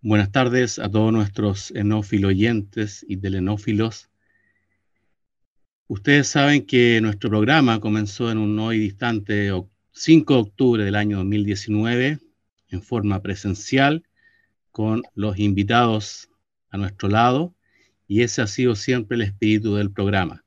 [0.00, 4.08] Buenas tardes a todos nuestros enófilo oyentes y telenófilos.
[5.88, 9.50] Ustedes saben que nuestro programa comenzó en un hoy distante
[9.90, 12.20] 5 de octubre del año 2019
[12.68, 14.04] en forma presencial
[14.70, 16.30] con los invitados
[16.70, 17.56] a nuestro lado
[18.06, 20.44] y ese ha sido siempre el espíritu del programa.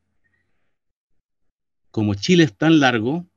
[1.91, 3.27] Como Chile es tan largo,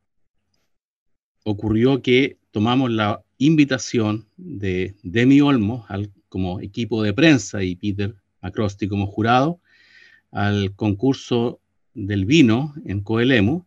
[1.42, 5.86] ocurrió que tomamos la invitación de Demi Olmo
[6.28, 9.60] como equipo de prensa y Peter Acrosti como jurado
[10.30, 11.60] al concurso
[11.92, 13.64] del vino en Coelemu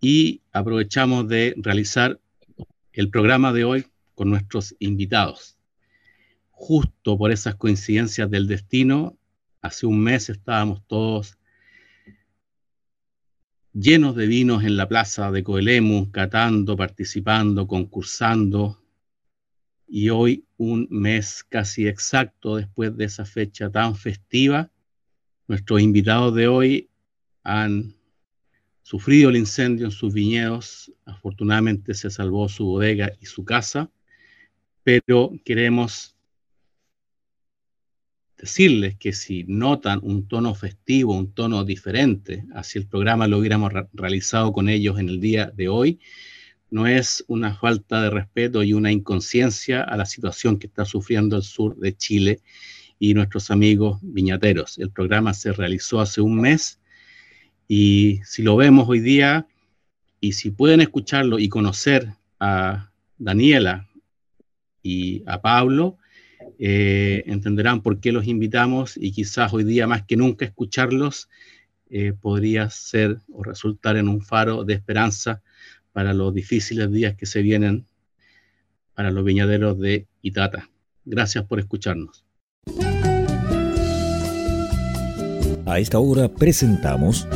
[0.00, 2.18] y aprovechamos de realizar
[2.92, 5.58] el programa de hoy con nuestros invitados.
[6.50, 9.16] Justo por esas coincidencias del destino,
[9.60, 11.38] hace un mes estábamos todos
[13.72, 18.77] llenos de vinos en la plaza de Coelemu, catando, participando, concursando.
[19.88, 24.70] Y hoy, un mes casi exacto después de esa fecha tan festiva,
[25.46, 26.90] nuestros invitados de hoy
[27.42, 27.94] han
[28.82, 30.92] sufrido el incendio en sus viñedos.
[31.06, 33.90] Afortunadamente se salvó su bodega y su casa,
[34.82, 36.14] pero queremos
[38.38, 43.72] decirles que si notan un tono festivo, un tono diferente hacia el programa lo hubiéramos
[43.92, 46.00] realizado con ellos en el día de hoy,
[46.70, 51.36] no es una falta de respeto y una inconsciencia a la situación que está sufriendo
[51.36, 52.40] el sur de Chile
[52.98, 54.78] y nuestros amigos viñateros.
[54.78, 56.80] El programa se realizó hace un mes
[57.66, 59.46] y si lo vemos hoy día
[60.20, 62.08] y si pueden escucharlo y conocer
[62.40, 63.88] a Daniela
[64.82, 65.98] y a Pablo,
[66.58, 71.28] eh, entenderán por qué los invitamos y quizás hoy día más que nunca escucharlos
[71.90, 75.42] eh, podría ser o resultar en un faro de esperanza
[75.98, 77.84] para los difíciles días que se vienen
[78.94, 80.70] para los viñaderos de Itata.
[81.04, 82.24] Gracias por escucharnos.
[85.66, 87.26] A esta hora presentamos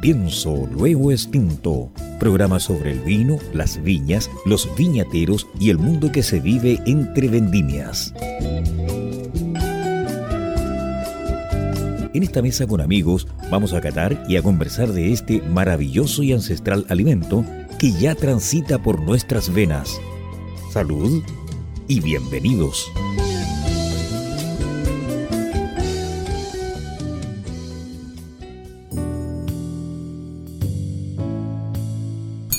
[0.00, 1.90] Pienso, luego extinto
[2.20, 7.26] programa sobre el vino, las viñas, los viñateros y el mundo que se vive entre
[7.26, 8.14] vendimias.
[12.14, 16.32] En esta mesa con amigos vamos a catar y a conversar de este maravilloso y
[16.32, 17.44] ancestral alimento
[17.76, 20.00] que ya transita por nuestras venas.
[20.72, 21.24] Salud
[21.88, 22.88] y bienvenidos.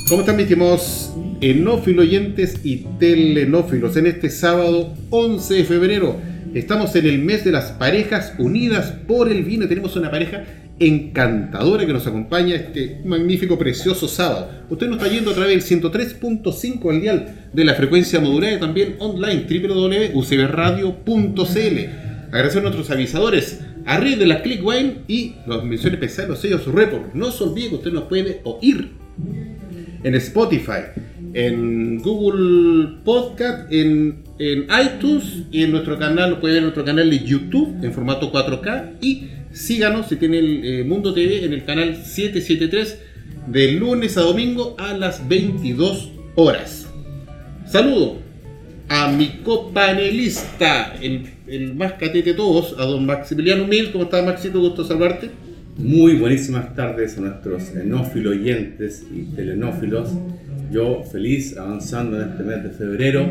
[0.09, 3.95] ¿Cómo están mis estimados enófilos oyentes y telenófilos?
[3.95, 9.31] En este sábado 11 de febrero estamos en el mes de las parejas unidas por
[9.31, 9.67] el vino.
[9.67, 10.43] Tenemos una pareja
[10.79, 14.49] encantadora que nos acompaña este magnífico, precioso sábado.
[14.69, 18.59] Usted nos está yendo a través del 103.5 al dial de la frecuencia modulada y
[18.59, 22.31] también online www.ucbradio.cl.
[22.31, 26.66] Agradecer a nuestros avisadores, a Red de la Clickwine y los menciones especiales, los sellos
[26.66, 27.13] Report.
[27.13, 28.91] No se olvide que usted nos puede oír
[30.03, 30.81] en Spotify,
[31.35, 37.09] en Google Podcast, en, iTunes y en nuestro canal, lo puede ver en nuestro canal
[37.09, 41.66] de YouTube en formato 4K y síganos si tiene el eh, Mundo TV en el
[41.66, 43.00] canal 773
[43.47, 46.88] de lunes a domingo a las 22 horas.
[47.67, 48.19] Saludo
[48.88, 53.91] a mi copanelista, el, más catete de todos, a don Maximiliano Mil.
[53.91, 54.62] ¿Cómo está Maxito?
[54.62, 55.31] Gusto saludarte.
[55.78, 60.12] Muy buenísimas tardes a nuestros enófilos oyentes y telenófilos.
[60.71, 63.29] Yo feliz avanzando en este mes de febrero,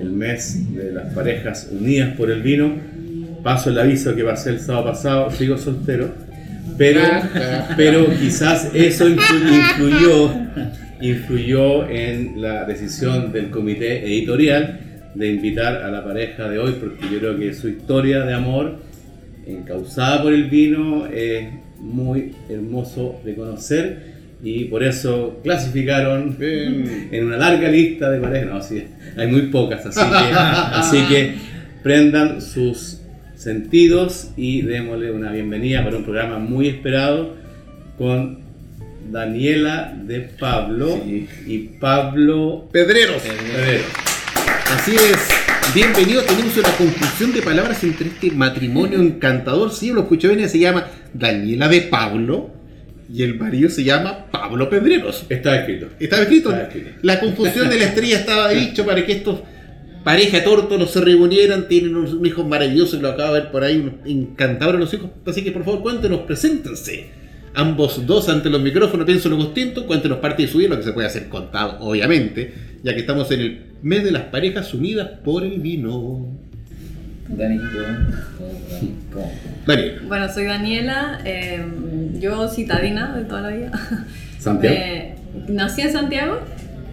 [0.00, 2.72] el mes de las parejas unidas por el vino.
[3.42, 6.12] Paso el aviso que pasé el sábado pasado, sigo soltero,
[6.78, 7.00] pero,
[7.76, 10.30] pero quizás eso influyó,
[11.00, 14.80] influyó en la decisión del comité editorial
[15.14, 18.78] de invitar a la pareja de hoy, porque yo creo que su historia de amor
[19.46, 21.46] encausada por el vino es
[21.78, 24.13] muy hermoso de conocer
[24.44, 28.50] y por eso clasificaron en una larga lista de parejas.
[28.50, 28.84] No, sí,
[29.16, 31.34] hay muy pocas, así que, así que
[31.82, 33.00] prendan sus
[33.34, 37.36] sentidos y démosle una bienvenida para un programa muy esperado
[37.96, 38.40] con
[39.10, 43.22] Daniela de Pablo y Pablo Pedreros.
[44.76, 45.28] Así es.
[45.74, 49.72] Bienvenido, tenemos una conclusión de palabras entre este matrimonio encantador.
[49.72, 52.63] Sí, lo escuché bien, se llama Daniela de Pablo
[53.12, 55.26] y el marido se llama Pablo Pedreros.
[55.28, 55.88] Está escrito.
[55.98, 56.52] Está escrito.
[57.02, 59.40] La confusión de la estrella estaba dicho para que estos
[60.04, 63.94] pareja tórtolos se reunieran, tienen unos hijos maravillosos, lo acabo de ver por ahí, unos
[64.04, 65.10] encantadores los hijos.
[65.26, 67.24] Así que por favor cuéntenos, preséntense.
[67.54, 70.82] ambos dos ante los micrófonos, pienso lo distinto, cuéntenos parte de su vida, lo que
[70.82, 72.52] se puede hacer contado, obviamente,
[72.82, 76.38] ya que estamos en el mes de las parejas unidas por el vino.
[77.28, 77.64] Danito.
[79.12, 79.32] ¿Cómo?
[79.66, 80.02] Daniel.
[80.06, 81.64] Bueno, soy Daniela, eh,
[82.20, 83.70] yo citadina de toda la vida.
[84.38, 84.76] Santiago.
[84.78, 85.14] Eh,
[85.48, 86.40] nací en Santiago,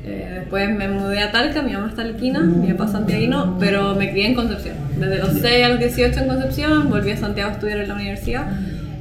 [0.06, 3.96] eh, después me mudé a Talca, mi mamá es talquina, mi papá es santiaguino, pero
[3.96, 4.76] me crié en Concepción.
[4.98, 7.96] Desde los 6 a los 18 en Concepción, volví a Santiago a estudiar en la
[7.96, 8.48] universidad.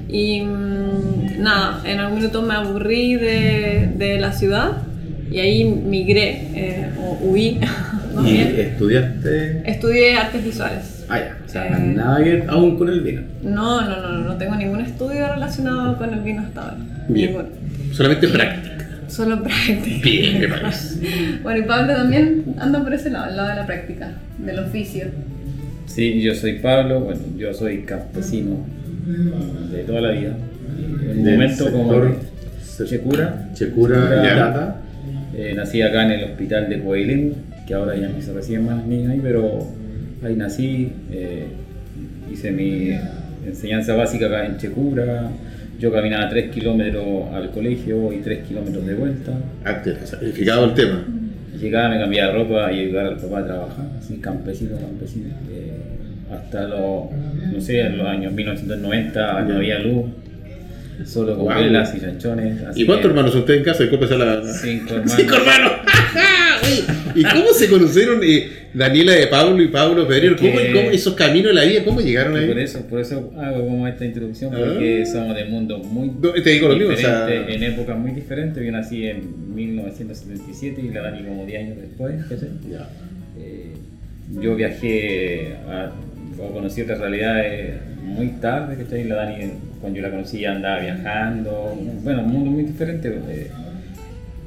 [0.09, 4.83] Y mm, nada, en algún minuto me aburrí de, de la ciudad
[5.31, 7.61] y ahí migré eh, o huí.
[8.27, 9.63] ¿Y estudiaste?
[9.65, 11.00] Estudié artes visuales.
[11.11, 11.37] Ah, ya.
[11.45, 11.93] O sea, Eh.
[11.95, 13.23] nada que ver aún con el vino.
[13.43, 16.77] No, no, no, no tengo ningún estudio relacionado con el vino hasta ahora.
[17.09, 17.31] Bien.
[17.33, 17.49] Ninguno.
[17.93, 18.71] Solamente práctica.
[19.09, 20.01] Solo práctica.
[20.05, 21.01] Bien, me parece.
[21.43, 25.07] Bueno, y Pablo también anda por ese lado, el lado de la práctica, del oficio.
[25.87, 28.57] Sí, yo soy Pablo, bueno, yo soy campesino
[29.73, 30.37] de toda la vida.
[31.03, 31.93] En un Del momento como
[32.87, 34.35] Checura, Checura, Ya.
[34.35, 34.77] Plata.
[35.37, 37.35] eh, nací acá en el hospital de Coelén,
[37.67, 39.67] que ahora ya no se reciben más niños ahí, pero
[40.23, 41.47] ahí nací, eh,
[42.31, 42.91] hice mi
[43.47, 45.31] enseñanza básica acá en Checura,
[45.79, 49.33] yo caminaba 3 kilómetros al colegio y 3 kilómetros de vuelta.
[49.65, 51.05] Ah, Sacrificado el tema.
[51.59, 55.29] Llegaba, me cambiaba de ropa y ayudaba al papá a trabajar, así campesino, campesino.
[55.51, 55.73] Eh,
[56.33, 57.11] hasta los,
[57.53, 60.07] no sé, en los años 1990 no había luz,
[61.07, 61.61] solo con Guau.
[61.63, 62.63] velas y chanchones.
[62.63, 63.83] así ¿Y cuántos que hermanos son ustedes en casa?
[63.85, 64.43] Disculpe, la...
[64.55, 65.13] Cinco hermanos.
[65.17, 65.73] Cinco hermanos.
[67.15, 70.37] ¿Y cómo se conocieron eh, Daniela de Pablo y Pablo Pedrero?
[70.37, 71.85] ¿Cómo, Que- cómo esos caminos de la vida?
[71.85, 72.47] ¿Cómo llegaron ahí?
[72.47, 75.11] por eso, por eso hago como esta introducción, porque Ah.
[75.11, 76.11] somos de mundos muy
[76.43, 78.65] te digo lo mismo, o sea- en épocas muy diferentes.
[78.65, 82.15] Yo nací en 1977 y la Dani como 10 años después.
[83.41, 83.73] Eh,
[84.41, 85.91] yo viajé a,
[86.39, 87.75] o conocí otras realidades
[88.05, 89.05] muy tarde, ¿cachai?
[89.05, 89.51] La Dani,
[89.81, 91.77] cuando yo la conocí, ya andaba viajando.
[92.03, 93.09] Bueno, un mundo muy diferente.
[93.29, 93.51] eh,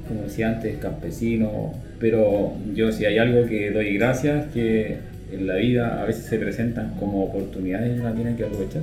[0.07, 1.73] como decía antes, campesino.
[1.99, 4.97] Pero yo, si hay algo que doy gracias, que
[5.31, 8.81] en la vida a veces se presentan como oportunidades y uno la tiene que aprovechar.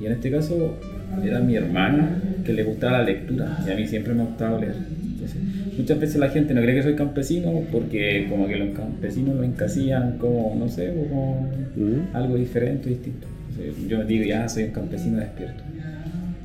[0.00, 0.76] Y en este caso,
[1.24, 4.60] era mi hermana que le gustaba la lectura y a mí siempre me ha gustado
[4.60, 4.74] leer.
[5.12, 5.36] Entonces,
[5.78, 9.44] muchas veces la gente no cree que soy campesino porque como que los campesinos lo
[9.44, 12.14] encasillan como, no sé, como Mm.
[12.16, 13.26] algo diferente, distinto.
[13.50, 15.62] Entonces, yo digo, ya soy un campesino despierto.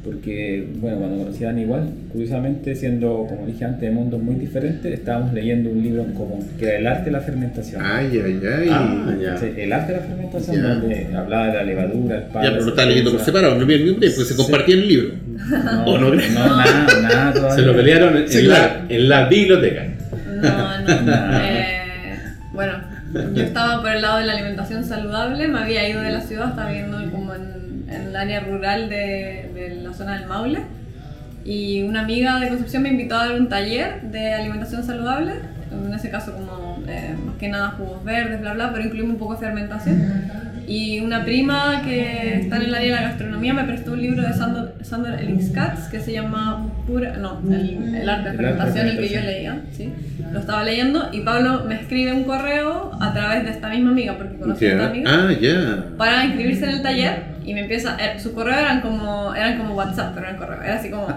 [0.03, 4.35] Porque, bueno, cuando conocí a Dani igual, curiosamente, siendo, como dije antes, de mundos muy
[4.35, 7.81] diferentes, estábamos leyendo un libro en común, que era El arte de la fermentación.
[7.85, 8.67] Ay, ay, ay.
[8.69, 9.37] Ah, ya.
[9.37, 10.61] Sí, el arte de la fermentación, Ya.
[10.75, 12.43] donde hablaba de la levadura, el pan.
[12.43, 14.35] ya, pero lo estaba leyendo por separado, no bien, porque se Sí.
[14.35, 15.13] compartía el libro.
[15.49, 16.09] No, ¿O no?
[16.09, 17.55] no, nada, nada todavía.
[17.55, 18.73] Se lo pelearon en, Sí, en claro.
[18.89, 19.83] la, en la biblioteca.
[20.41, 21.13] No, no.
[21.43, 22.17] eh,
[22.51, 22.73] bueno,
[23.33, 26.49] yo estaba por el lado de la alimentación saludable, me había ido de la ciudad,
[26.49, 27.41] estaba viviendo como en,
[27.87, 30.61] en el área rural de, de la zona del Maule.
[31.45, 35.33] Y una amiga de Concepción me invitó a dar un taller de alimentación saludable,
[35.71, 39.19] en ese caso como eh, más que nada jugos verdes, bla bla, pero incluimos un
[39.19, 40.31] poco de fermentación.
[40.67, 44.21] Y una prima que está en el área de la gastronomía me prestó un libro
[44.23, 48.97] de Sandor, Sandor Eliskatz que se llama Pura, no, el, el arte de fermentación, el
[48.97, 49.91] que yo leía, ¿sí?
[50.31, 54.17] Lo estaba leyendo y Pablo me escribe un correo a través de esta misma amiga,
[54.17, 55.83] porque conocí a esta amiga Ah, ya.
[55.97, 59.75] para inscribirse en el taller y me empieza, eh, su correo eran como, eran como
[59.75, 61.07] WhatsApp, pero no el correo, era así como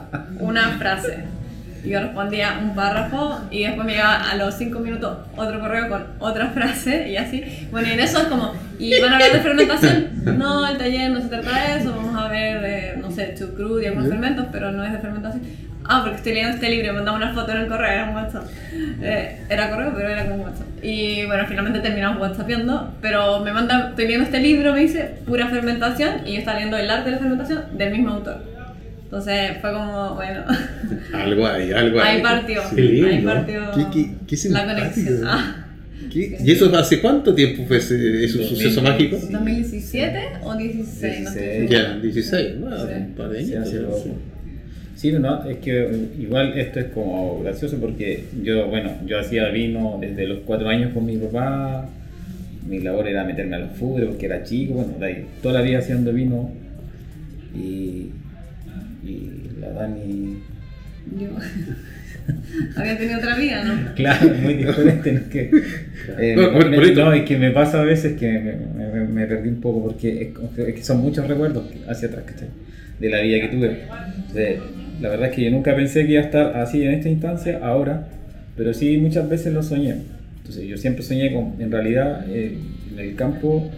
[0.40, 1.18] una frase.
[1.86, 5.88] Y yo respondía un párrafo y después me llegaba a los cinco minutos otro correo
[5.88, 7.68] con otra frase y así.
[7.70, 10.10] Bueno, y en eso es como, ¿y van a hablar de fermentación?
[10.36, 13.84] No, el taller no se trata de eso, vamos a ver, eh, no sé, chucrut
[13.84, 15.42] y algunos fermentos, pero no es de fermentación.
[15.88, 18.44] Ah, porque estoy leyendo este libro mandaba una foto en el correo, era un WhatsApp.
[19.00, 20.66] Eh, era correo, pero era como WhatsApp.
[20.82, 25.46] Y bueno, finalmente terminamos WhatsAppeando, pero me manda, estoy leyendo este libro, me dice, pura
[25.46, 28.55] fermentación, y yo estaba leyendo el arte de la fermentación del mismo autor.
[29.06, 30.44] Entonces fue como, bueno,
[31.14, 32.16] Algo hay, algo hay.
[32.16, 33.06] ahí partió, lindo.
[33.08, 33.84] ahí partió Qué,
[34.26, 35.20] qué, qué la conexión.
[35.24, 35.62] Ah,
[36.12, 36.36] ¿Qué?
[36.44, 38.48] ¿Y eso hace cuánto tiempo fue ese, ese 2000.
[38.56, 39.16] suceso mágico?
[39.16, 40.56] ¿2017 o 16?
[40.56, 41.28] No estoy 16.
[41.30, 41.68] segura.
[41.70, 42.60] Ya, 16.
[42.60, 42.92] Bueno, Sí.
[42.96, 43.68] un par de Sí, años.
[43.68, 44.10] sí.
[44.96, 49.98] Sí, no, es que igual esto es como gracioso porque yo, bueno, yo hacía vino
[50.00, 51.88] desde los cuatro años con mi papá.
[52.66, 55.78] Mi labor era meterme a los fútbol porque era chico, bueno, ahí, toda la vida
[55.78, 56.50] haciendo vino.
[57.54, 58.10] Y,
[59.06, 60.38] y la Dani,
[61.20, 61.28] Yo
[62.76, 63.94] había tenido otra vida, ¿no?
[63.94, 65.22] claro, muy diferente.
[65.30, 65.50] que,
[66.18, 68.54] eh, No, por- por es que me pasa a veces que me,
[68.90, 72.24] me- me perdí un poco porque es, que- es que son muchos recuerdos hacia atrás,
[72.26, 72.48] ¿cachai?
[72.98, 73.78] De la vida que tuve.
[74.16, 74.58] Entonces,
[75.00, 77.60] la verdad es que yo nunca pensé que iba a estar así en esta instancia
[77.62, 78.08] ahora,
[78.56, 79.96] pero sí muchas veces lo soñé.
[80.38, 82.56] Entonces yo siempre soñé con, en realidad, eh,
[82.92, 83.70] en el campo,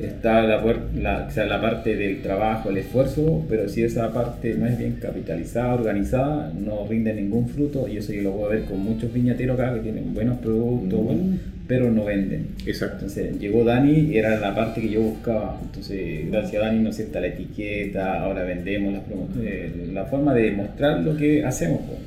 [0.00, 0.62] está la,
[1.00, 4.78] la, o sea, la parte del trabajo, el esfuerzo, pero si esa parte no es
[4.78, 9.12] bien capitalizada, organizada, no rinde ningún fruto y eso yo lo puedo ver con muchos
[9.12, 11.24] viñateros acá que tienen buenos productos, buenos,
[11.66, 12.46] pero no venden.
[12.66, 12.94] Exacto.
[13.06, 15.58] Entonces llegó Dani y era la parte que yo buscaba.
[15.62, 20.32] Entonces, gracias a Dani nos está la etiqueta, ahora vendemos las promo- eh, la forma
[20.34, 21.80] de mostrar lo que hacemos.
[21.86, 21.98] pues.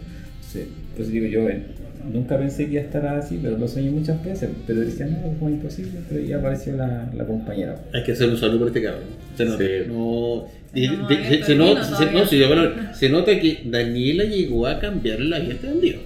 [0.56, 1.62] Entonces, por eso digo yo, eh,
[2.12, 4.50] nunca pensé que iba a estar así, pero lo soñé muchas veces.
[4.68, 7.82] Pero decía, no, es muy imposible, pero ya apareció la, la compañera.
[7.94, 9.04] Hay que hacer un saludo por este cabrón.
[9.36, 9.58] Se nota.
[9.64, 9.70] Sí.
[9.88, 12.20] No, y No, de- se, nota, se, todavía.
[12.22, 16.00] no, sí, bueno, se nota que Daniela llegó a cambiarle la vida a este.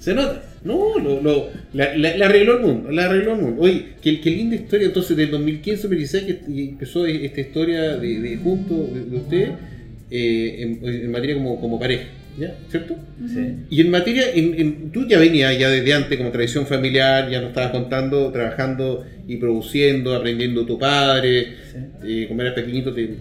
[0.00, 0.42] Se nota.
[0.64, 3.62] No, lo, lo, la, la- arregló el mundo, le arregló el mundo.
[3.62, 4.86] Oye, qué, qué linda historia.
[4.88, 9.50] Entonces, del 2015 al 2016 que empezó esta historia de, de junto de, de ustedes
[10.10, 12.04] eh, en, en materia como, como pareja,
[12.38, 12.54] ¿ya?
[12.68, 12.96] ¿Cierto?
[13.26, 13.54] Sí.
[13.70, 17.40] Y en materia, en, en- tú ya venías ya desde antes como tradición familiar, ya
[17.40, 21.54] nos estabas contando, trabajando y produciendo, aprendiendo tu padre,
[22.04, 23.08] eh, como eras pequeñito te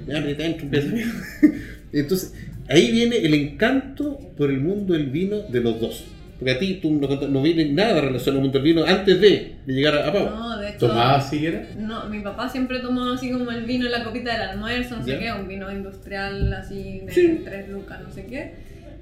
[1.94, 2.34] Entonces,
[2.70, 6.06] ahí viene el encanto por el mundo del vino de los dos.
[6.38, 9.54] Porque a ti tú no, no viene nada relacionado al mundo del vino antes de,
[9.66, 10.30] de llegar a, a Pau.
[10.30, 10.88] No, de hecho.
[10.88, 11.68] ¿Tomaba siquiera?
[11.80, 15.04] No, mi papá siempre tomó así como el vino en la copita del almuerzo, no
[15.04, 17.42] sé qué, un vino industrial así de Sí.
[17.44, 18.52] tres lucas, no sé qué.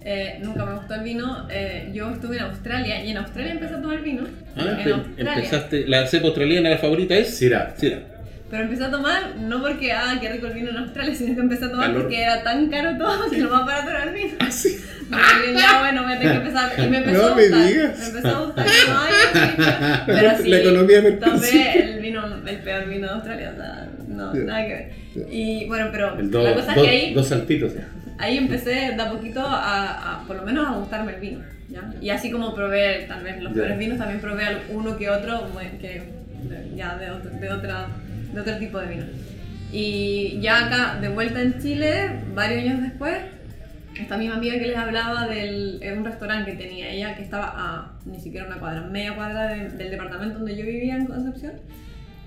[0.07, 1.47] Eh, nunca me gustó el vino.
[1.49, 4.23] Eh, yo estuve en Australia y en Australia empecé a tomar vino.
[4.55, 5.33] Ah, en Australia.
[5.35, 7.73] empezaste, la cepa australiana, la favorita es Syrah.
[7.75, 7.99] Syrah.
[8.51, 11.41] Pero empecé a tomar no porque, ah, qué rico el vino en Australia, sino que
[11.41, 12.01] empecé a tomar Calor.
[12.03, 14.33] porque era tan caro todo que lo más barato era el vino.
[14.39, 14.77] Ah, sí.
[15.09, 16.71] Y ya, bueno, me tengo que empezar.
[16.77, 17.67] Y me empezó No a me gustar.
[17.67, 17.99] digas.
[17.99, 18.65] Me empezó a gustar.
[18.65, 21.49] No, ay, pero sí, La economía mercantil.
[21.49, 23.51] tomé el vino, el peor vino de Australia.
[23.51, 24.41] O sea, no, Ya.
[24.41, 24.91] nada que ver.
[25.31, 27.73] Y bueno, pero do- la cosa es do- que ahí, dos saltitos.
[27.73, 27.87] ya.
[28.17, 31.39] Ahí empecé de a poquito a, a, por lo menos a gustarme el vino.
[31.69, 31.93] ¿ya?
[32.01, 35.49] Y así como probé tal vez los peores vinos, también probé uno que otro
[35.81, 36.03] que
[36.49, 37.87] de- ya de otro, de, otra,
[38.33, 39.05] de otro tipo de vino.
[39.71, 43.17] Y ya acá, de vuelta en Chile, varios años después,
[43.99, 47.53] esta misma amiga que les hablaba del en un restaurante que tenía ella, que estaba
[47.55, 51.53] a ni siquiera una cuadra, media cuadra de- del departamento donde yo vivía en Concepción.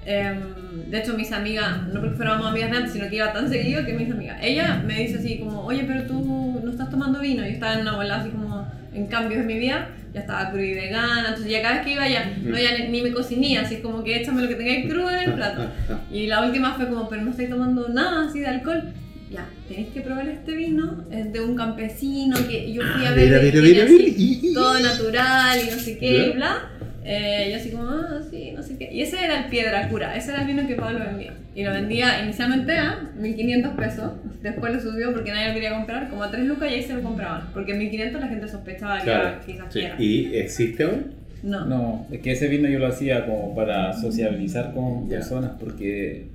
[0.07, 3.49] Em, de hecho, mis amigas, no porque fuéramos amigas de antes, sino que iba tan
[3.49, 4.39] seguido que mis amigas.
[4.43, 7.43] Ella me dice así como, oye, pero tú no estás tomando vino.
[7.43, 10.65] Yo estaba en una bola así como en cambios en mi vida, ya estaba cruda
[10.65, 13.61] y vegana, entonces ya cada vez que iba ya, no, ya ni, ni me cocinía,
[13.61, 15.67] así como que échame lo que tengáis crudo en el plato.
[16.11, 18.83] Y la última fue como, pero no estoy tomando nada así de alcohol.
[19.31, 23.13] Ya, tenéis que probar este vino, es de un campesino que yo fui a Ah,
[23.13, 24.55] ver, mira, que mira, tiene mira, así, mira.
[24.55, 26.71] todo natural y no sé qué, y bla.
[27.11, 28.93] Eh, y así como, ah, sí, no sé qué.
[28.93, 31.33] Y ese era el Piedra Cura, ese era el vino que Pablo vendía.
[31.55, 34.13] Y lo vendía inicialmente a 1500 pesos,
[34.43, 36.93] después lo subió porque nadie lo quería comprar, como a 3 lucas y ahí se
[36.95, 37.49] lo compraban.
[37.55, 39.29] Porque en 1500 la gente sospechaba que Claro.
[39.29, 39.79] era quizás Sí.
[39.81, 39.97] fiera.
[39.99, 41.07] ¿Y existe aún?
[41.43, 41.65] No.
[41.65, 45.17] No, es que ese vino yo lo hacía como para sociabilizar con Ya.
[45.19, 46.27] personas porque,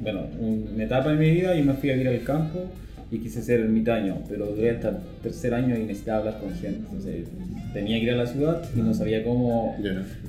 [0.00, 2.70] bueno, un- una etapa de mi vida yo me fui a vivir al campo
[3.12, 6.78] y quise ser ermitaño, pero duré hasta el tercer año y necesitaba hablar con gente.
[6.86, 7.26] Entonces
[7.72, 9.76] tenía que ir a la ciudad y no sabía cómo,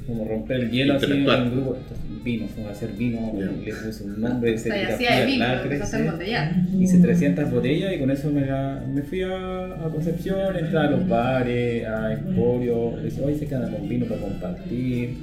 [0.08, 1.76] cómo romper el hielo así en un grupo.
[1.76, 3.46] Entonces, vino, fue a hacer vino, Ya.
[3.46, 5.46] le puse un nombre, O sea, y serigrafía, hacía de vino.
[6.80, 10.92] Hice 300 botellas y con eso me, la- me fui a, a Concepción, entraba a
[10.92, 15.18] los bares, a Emporio, le decía, oye, se quedan con vino para compartir.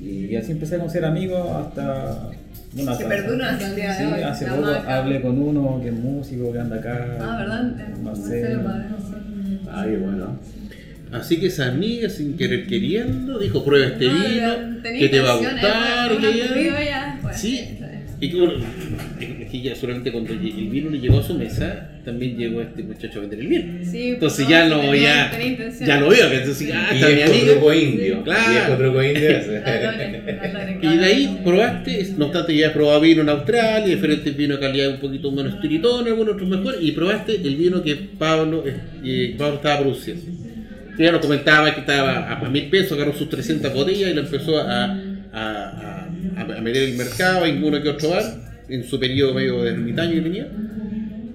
[0.00, 2.30] Y así empecé a conocer amigos hasta...
[2.72, 4.96] Bueno, Que hasta- perduran hasta el día de sí, hoy, hace la poco marca.
[4.98, 7.16] hablé con uno que es músico, que anda acá.
[7.20, 7.80] Ah, ¿verdad?
[7.96, 8.60] En Marcelo.
[8.96, 9.60] Sí.
[9.72, 10.38] Ay, bueno.
[11.12, 15.20] Así que esa amiga, sin querer queriendo, dijo: prueba este No, vino, tenía que te
[15.20, 16.10] va a gustar.
[16.20, 17.36] que ya- ya después.
[17.36, 17.78] Sí.
[18.20, 18.26] Sí.
[18.26, 18.52] Y que bueno,
[19.40, 22.82] es que ya solamente cuando el vino le llegó a su mesa, también llegó este
[22.82, 23.84] muchacho a vender el vino.
[23.84, 27.08] Sí, Entonces no, ya sí no, tenía- ya, tenía ya lo que entonces, ah, está
[27.08, 27.52] mi Viejo amiga.
[27.52, 28.22] truco indio.
[28.24, 28.50] Claro.
[28.52, 29.30] Viejo truco indio.
[30.82, 31.44] Y de ahí claro.
[31.44, 35.30] probaste, no obstante ya has probado vino en Australia, diferentes vinos de calidad un poquito
[35.30, 38.64] menos espirituosos, algunos otros mejor, y probaste el vino que Pablo,
[39.04, 40.22] eh, Pablo estaba produciendo.
[40.98, 44.20] Ya nos comentaba que estaba a, a mil pesos, agarró sus 300 botellas y lo
[44.22, 44.90] empezó a, a,
[45.32, 45.89] a,
[46.36, 48.24] a, a meter el mercado, en uno que otro bar,
[48.68, 50.48] en su periodo medio de ermitaño que tenía.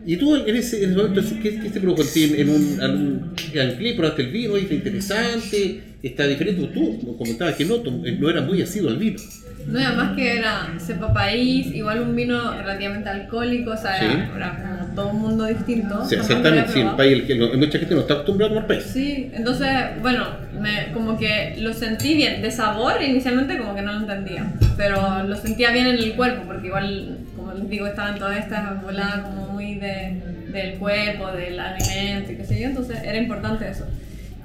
[0.07, 2.33] Y tú en ese, en ese momento, ¿qué, qué te provocó en ti?
[2.37, 6.69] En un, en clip, probaste el vino, oye, está interesante, está diferente.
[6.73, 9.19] Tú comentabas que no, tú no eras muy asiduo al vino.
[9.67, 14.05] No, además que era cepa país, igual un vino relativamente alcohólico, o sea, Sí.
[14.05, 16.05] era, era como todo un mundo distinto.
[16.05, 18.83] Sí, exactamente, sí, el país, el no- mucha gente no está acostumbrada a tomar pez.
[18.85, 19.67] Sí, entonces,
[20.01, 20.25] bueno,
[20.59, 22.41] me, como que lo sentí bien.
[22.41, 26.43] De sabor, inicialmente como que no lo entendía, pero lo sentía bien en el cuerpo,
[26.45, 30.21] porque igual, como les digo, estaban todas estas voladas como muy de,
[30.51, 33.85] del cuerpo, del alimento y qué sé yo, entonces era importante eso.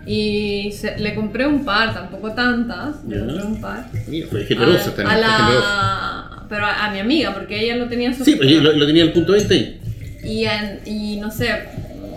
[0.06, 3.84] Y se- le compré un par, tampoco tantas, le compré un par.
[4.08, 7.86] Mira, fue generosa a, también, a la pero a, a mi amiga, porque ella lo
[7.86, 8.62] tenía en su Sí, oficina.
[8.62, 9.80] lo, lo tenía el punto 20 ahí.
[10.24, 11.48] Y, en- y no sé,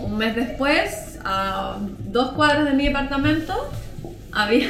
[0.02, 3.54] un mes después, a dos cuadras de mi departamento,
[4.32, 4.68] había.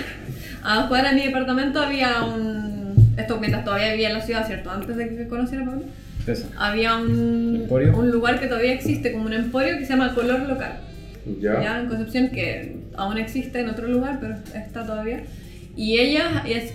[0.63, 2.95] A dos cuadras de mi departamento había un.
[3.19, 4.71] Esto mientras todavía vivía en la ciudad, ¿cierto?
[4.71, 5.83] Antes de que conociera a Pablo.
[6.27, 6.47] Eso.
[6.59, 10.79] Había un, un lugar que todavía existe, como un emporio que se llama Color Local.
[11.41, 11.63] Ya.
[11.63, 15.23] Ya en Concepción, que aún existe en otro lugar, pero está todavía.
[15.77, 16.25] Y ellas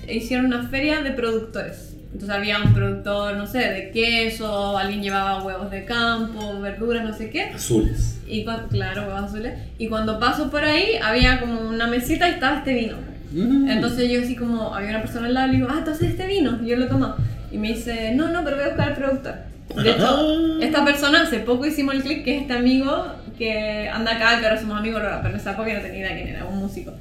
[0.07, 1.88] hicieron una feria de productores.
[2.11, 7.13] Entonces había un productor, no sé, de queso, alguien llevaba huevos de campo, verduras, no
[7.13, 7.43] sé qué.
[7.43, 8.19] Azules.
[8.27, 9.59] Y claro, huevos azules.
[9.77, 12.97] Y cuando paso por ahí, había como una mesita y estaba este vino.
[13.31, 16.25] Entonces yo así como, había una persona al lado y le digo, ah, entonces este
[16.25, 16.59] vino.
[16.63, 17.15] Y yo lo tomo.
[17.51, 19.35] Y me dice, no, no, pero voy a buscar al productor.
[19.75, 23.05] De hecho, esta persona, hace poco hicimos el clip, que es este amigo
[23.37, 26.27] que anda acá, que ahora somos amigos, pero en esa época no tenía idea quién
[26.27, 26.91] era, un músico.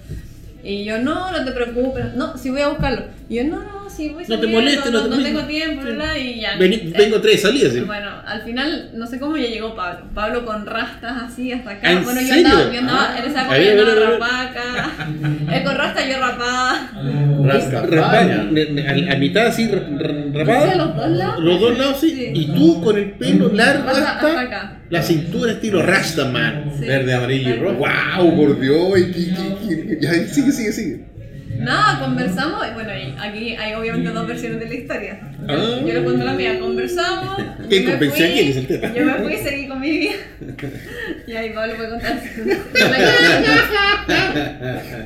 [0.70, 3.06] Y yo, no, no te preocupes, no, sí voy a buscarlo.
[3.30, 5.34] Y yo, no, no, sí voy No te saliendo, molestes, no te no, molestes".
[5.34, 5.82] tengo tiempo.
[5.82, 6.14] ¿verdad?
[6.16, 6.58] Y ya.
[6.58, 7.72] Vení- Eh, vengo tres salidas.
[7.72, 7.80] ¿sí?
[7.80, 10.04] bueno, al final, no sé cómo ya llegó Pablo.
[10.14, 11.88] Pablo con rastas así hasta acá.
[11.88, 12.48] ¿Ah, ¿En bueno, yo serio?
[12.48, 13.42] andaba, yo andaba, en esa Ah.
[13.44, 14.90] época A yo a andaba a rapada acá.
[15.56, 16.90] Él con rasta, yo rapada.
[17.44, 18.46] Rasca Rapa- España.
[18.50, 20.72] ne- ne- a, a mitad así, ra- ra- Sí, rapada.
[20.72, 21.40] a los dos lados.
[21.44, 22.10] Los dos lados, sí.
[22.10, 22.30] Sí.
[22.34, 24.77] Y tú con el pelo largo hasta acá.
[24.90, 26.72] La cintura estilo Rastaman.
[26.78, 26.86] Sí.
[26.86, 27.74] Verde, amarillo y rojo.
[27.76, 28.36] ¡Wow!
[28.36, 28.98] Por Dios.
[28.98, 31.00] y qué- Ya, sigue, sigue, sigue.
[31.58, 32.66] Nada, conversamos.
[32.70, 35.20] Y bueno, aquí hay obviamente dos versiones de la historia.
[35.40, 35.80] Yo, Ah.
[35.80, 36.58] yo le cuento la mía.
[36.60, 37.36] Conversamos.
[37.68, 38.94] ¿Qué yo me convenció a fui, quién es el tema?
[38.94, 40.12] Yo me fui y seguí con mi vida.
[41.26, 42.20] Y ahí Pablo puede contar.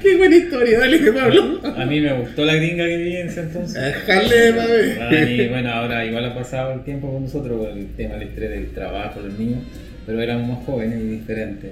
[0.02, 1.60] Qué buena historia, dale, que Pablo.
[1.76, 3.82] A mí me gustó la gringa que vi en ese entonces.
[3.82, 5.32] Déjale, mami.
[5.42, 8.50] Y bueno, ahora igual ha pasado el tiempo con nosotros, con el tema del estrés
[8.50, 9.60] del trabajo, los niños,
[10.06, 11.70] pero éramos más jóvenes y diferentes.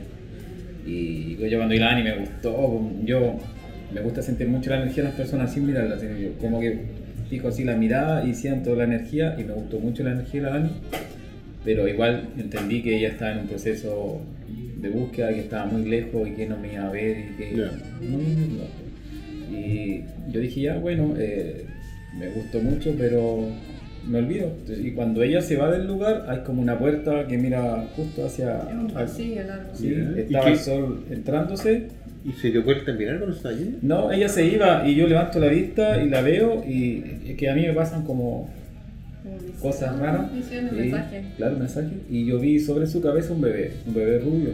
[0.87, 3.39] Y yo cuando vi la Dani me gustó, yo
[3.93, 6.79] me gusta sentir mucho la energía de las personas sin mirarlas, sino yo como que
[7.29, 10.47] fijo así la mirada y siento la energía y me gustó mucho la energía de
[10.47, 10.71] la Dani,
[11.65, 14.21] pero igual entendí que ella estaba en un proceso
[14.81, 17.53] de búsqueda, que estaba muy lejos y que no me iba a ver y que
[17.53, 19.57] no, no.
[19.57, 21.67] Y yo dije, ya, bueno, eh,
[22.19, 23.49] me gustó mucho, pero
[24.07, 24.53] me olvido.
[24.83, 28.59] Y cuando ella se va del lugar, hay como una puerta que mira justo hacia...
[28.61, 29.75] Es un pasillo largo.
[29.75, 30.21] Sí, Ya.
[30.23, 31.89] estaba ¿Y el sol entrándose.
[32.25, 33.79] ¿Y se dio vuelta a mirar cuando estaba allí?
[33.83, 37.49] No, ella se iba y yo levanto la vista y la veo y es que
[37.49, 38.51] a mí me pasan como
[39.61, 40.31] cosas raras.
[40.35, 40.91] Y-.
[41.37, 41.93] Claro, mensajes.
[42.11, 44.51] Y yo vi sobre su cabeza un bebé, un bebé rubio.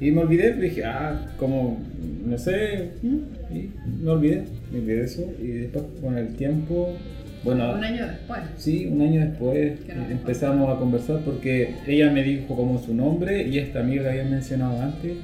[0.00, 1.80] Y me olvidé, dije, ah, como,
[2.24, 5.32] no sé, y me olvidé, me olvidé de eso.
[5.40, 6.96] Y después con el tiempo,
[7.42, 8.40] bueno, Un año después.
[8.56, 9.78] sí, un año después
[10.10, 14.24] empezamos a conversar porque ella me dijo como su nombre y esta amiga que había
[14.24, 15.16] mencionado antes,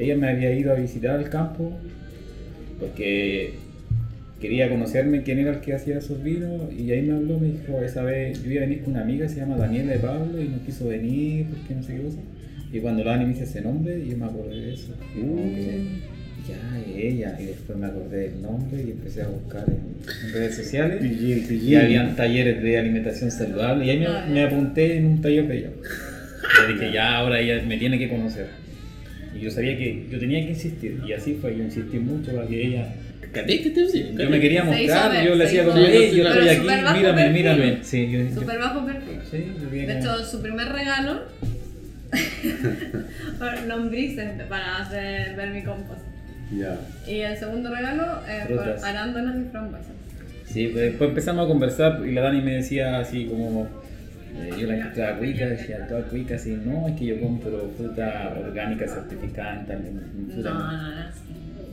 [0.00, 1.72] ella me había ido a visitar al campo
[2.78, 3.52] porque
[4.40, 7.82] quería conocerme quién era el que hacía esos vinos y ahí me habló, me dijo,
[7.82, 10.40] esa vez yo iba a venir con una amiga que se llama Daniela de Pablo
[10.40, 12.18] y no quiso venir porque no sé qué cosa.
[12.72, 14.94] Y cuando la Dani me dice ese nombre, yo me acordé de eso.
[15.14, 15.82] Como que,
[16.48, 17.36] ya, ella.
[17.40, 21.02] Y después me acordé del nombre y empecé a buscar en, redes sociales.
[21.02, 23.86] Y habían talleres de alimentación saludable.
[23.86, 25.70] Y ahí me, me apunté en un taller de ella.
[26.68, 28.59] Dije, ya, ahora ella me tiene que conocer.
[29.34, 31.00] Y yo sabía que yo tenía que insistir.
[31.06, 32.88] Y así fue, yo insistí mucho para que ella
[33.32, 36.60] yo me quería mostrar, ver, yo le hizo como, hey, yo estoy aquí,
[36.98, 37.32] mírame, perfil.
[37.32, 37.78] mírame.
[37.82, 39.20] Sí, yo, yo- Súper bajo perfil.
[39.30, 41.22] sí, yo De hecho, su primer regalo
[43.68, 46.00] lombrices para hacer vermicompost.
[46.52, 46.80] Ya.
[47.06, 48.42] Y el segundo regalo eh,
[48.82, 49.92] arándanos y frambuesas.
[50.46, 53.68] Sí, pues después empezamos a conversar y la Dani me decía así como,
[54.36, 58.34] eh, yo la encontraba rica, decía, toda rica, así, no, es que yo compro fruta
[58.46, 59.94] orgánica certificada en tal- en
[60.28, 60.50] No, fruta.
[60.50, 61.10] no, no.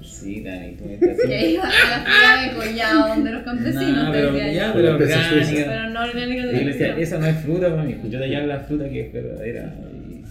[0.04, 1.17] Sí, Dani, tú me estás
[1.52, 4.96] iba a la ciudad de Collado, donde los campesinos No, te pero decía ya, pero
[4.96, 5.89] orgánica.
[5.89, 8.20] no orgánicos Y de yo le decía, esa no es fruta para mí, pues yo
[8.20, 9.74] te llamo la fruta que es verdadera.
[10.10, 10.24] Y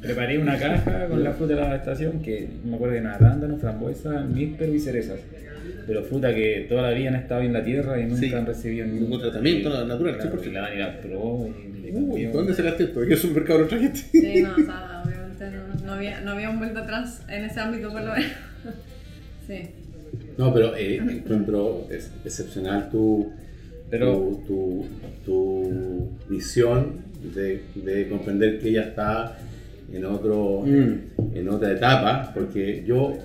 [0.00, 3.56] preparé una caja con la fruta de la estación, que me acuerdo de una arándano,
[3.58, 5.18] frambuesa, níspero y cerezas.
[5.86, 8.32] Pero fruta que toda la vida han estado en la tierra y nunca Sí.
[8.34, 9.86] han recibido ningún, Ningún tratamiento Sí.
[9.88, 10.50] natural, Claro, 100%.
[10.50, 12.24] y la Dani la probó y le Uy.
[12.26, 13.04] ¿dónde sacaste esto?
[13.04, 13.98] Yo soy un mercado de otra gente.
[14.10, 17.60] Sí, no, o sea, obviamente no, no, había, no había un vuelta atrás en ese
[17.60, 18.30] ámbito por lo menos.
[19.46, 19.60] Sí.
[20.38, 23.30] No, pero eh, encuentro es excepcional tu,
[23.90, 24.86] Pero- tu, tu,
[25.24, 27.02] tu visión
[27.34, 29.36] de, de comprender que ella está
[29.92, 31.36] en otro Mm.
[31.36, 33.18] en otra etapa, porque yo,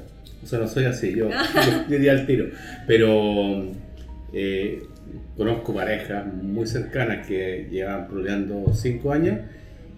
[0.43, 1.29] o sea, no soy así, yo,
[1.89, 2.45] yo diría al tiro,
[2.87, 3.71] pero
[4.33, 4.83] eh,
[5.37, 9.39] conozco parejas muy cercanas que llevan proleando cinco años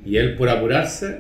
[0.06, 1.20] y él por apurarse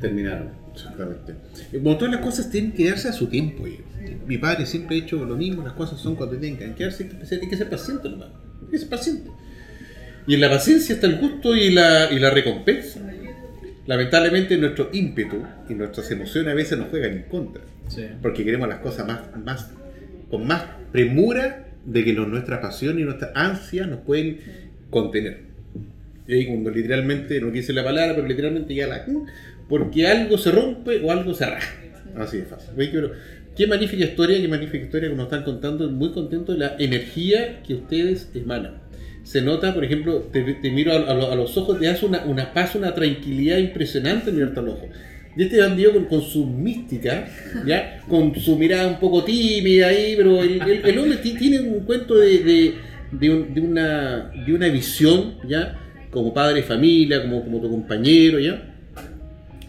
[0.00, 0.50] terminaron.
[0.74, 1.32] Exactamente.
[1.72, 3.64] Eh, Como todas las cosas tienen que darse a su tiempo.
[3.64, 3.80] oye.
[4.26, 7.08] Mi padre siempre ha hecho lo mismo, las cosas son cuando tienen que quedarse, hay
[7.10, 8.28] que ser- hay que ser paciente nomás.
[8.64, 9.30] Hay que ser paciente.
[10.26, 13.00] Y en la paciencia está el gusto y la, y la recompensa.
[13.86, 17.62] Lamentablemente nuestro ímpetu y nuestras emociones a veces nos juegan en contra.
[17.88, 18.04] Sí.
[18.20, 19.70] Porque queremos las cosas más, más,
[20.30, 24.38] con más premura de que nos- nuestra pasión y nuestra ansia nos pueden
[24.90, 25.42] contener.
[26.26, 29.06] Y ahí cuando literalmente, no quise la palabra, pero literalmente ya la...
[29.68, 31.74] Porque algo se rompe o algo se raja.
[32.16, 32.70] Así de fácil.
[32.76, 33.12] Oye, pero
[33.56, 35.88] qué magnífica historia, qué magnífica historia que nos están contando.
[35.90, 38.78] Muy contento de la energía que ustedes emanan.
[39.26, 42.24] Se nota, por ejemplo, te, te miro a, a a los ojos, te hace una,
[42.24, 44.88] una paz, una tranquilidad impresionante en mirarte al ojo.
[45.36, 47.26] Y este bandido con, con su mística,
[47.66, 48.00] ¿ya?
[48.08, 51.80] con su mirada un poco tímida ahí, pero el, el- el hombre ti- tiene un
[51.80, 52.74] cuento de, de,
[53.10, 55.76] de un- de una, de una visión, ¿ya?
[56.10, 58.62] como padre de familia, como, como tu compañero, ¿ya?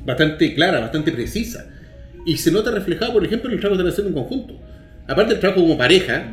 [0.06, 1.66] bastante clara, bastante precisa.
[2.26, 4.54] Y se nota reflejado, por ejemplo, en el trabajo están haciendo en conjunto.
[5.08, 6.28] Aparte del trabajo como pareja,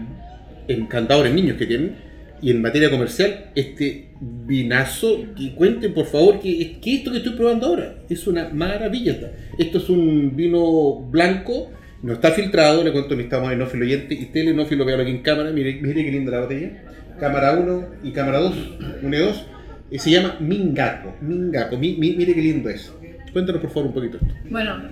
[0.68, 1.96] encantadores niños que tienen,
[2.44, 7.32] y en materia comercial, este vinazo, que cuenten por favor que, que esto que estoy
[7.34, 9.16] probando ahora es una maravilla.
[9.58, 11.70] Esto es un vino blanco,
[12.02, 15.22] no está filtrado, le cuento a mis estamos enófilo oyente y telenófilo, veanlo aquí en
[15.22, 16.70] cámara, mire, mire qué linda la botella.
[17.18, 18.54] Cámara 1 y cámara 2,
[19.02, 19.46] 1 y 2,
[19.90, 22.92] y se llama Mingaco, Mingaco, mi- mi- mire qué lindo es.
[23.32, 24.34] Cuéntanos por favor un poquito esto.
[24.50, 24.82] Bueno,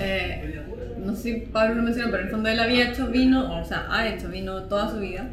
[0.00, 0.60] eh,
[1.04, 3.64] no sé si Pablo lo mencionó, pero en el fondo él había hecho vino, o
[3.64, 5.30] sea, ha hecho vino toda su vida.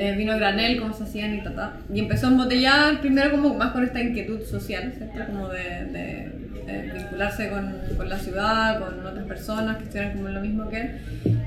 [0.00, 1.72] Eh, vino granel, como se hacían y tata.
[1.92, 5.26] Y empezó a embotellar primero como más con esta inquietud social, ¿cierto?
[5.26, 6.32] Como de, de,
[6.68, 10.80] eh, vincularse con, con la ciudad, con otras personas que estuvieran como lo mismo que
[10.80, 11.00] él.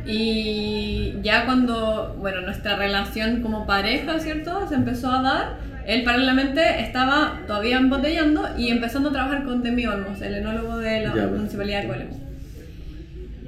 [0.05, 4.67] Y ya cuando, bueno, nuestra relación como pareja, ¿cierto?
[4.67, 5.55] Se empezó a dar.
[5.87, 10.99] Él paralelamente estaba todavía embotellando y empezando a trabajar con Demi Olmos, el enólogo de
[11.05, 11.37] la Ya, bueno.
[11.37, 12.30] Municipalidad de Coleman.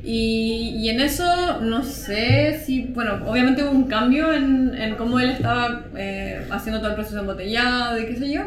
[0.05, 5.17] Y, y en eso no sé si, bueno, obviamente hubo un cambio en, en cómo
[5.19, 8.41] él estaba eh, haciendo todo el proceso de embotellado y qué sé yo.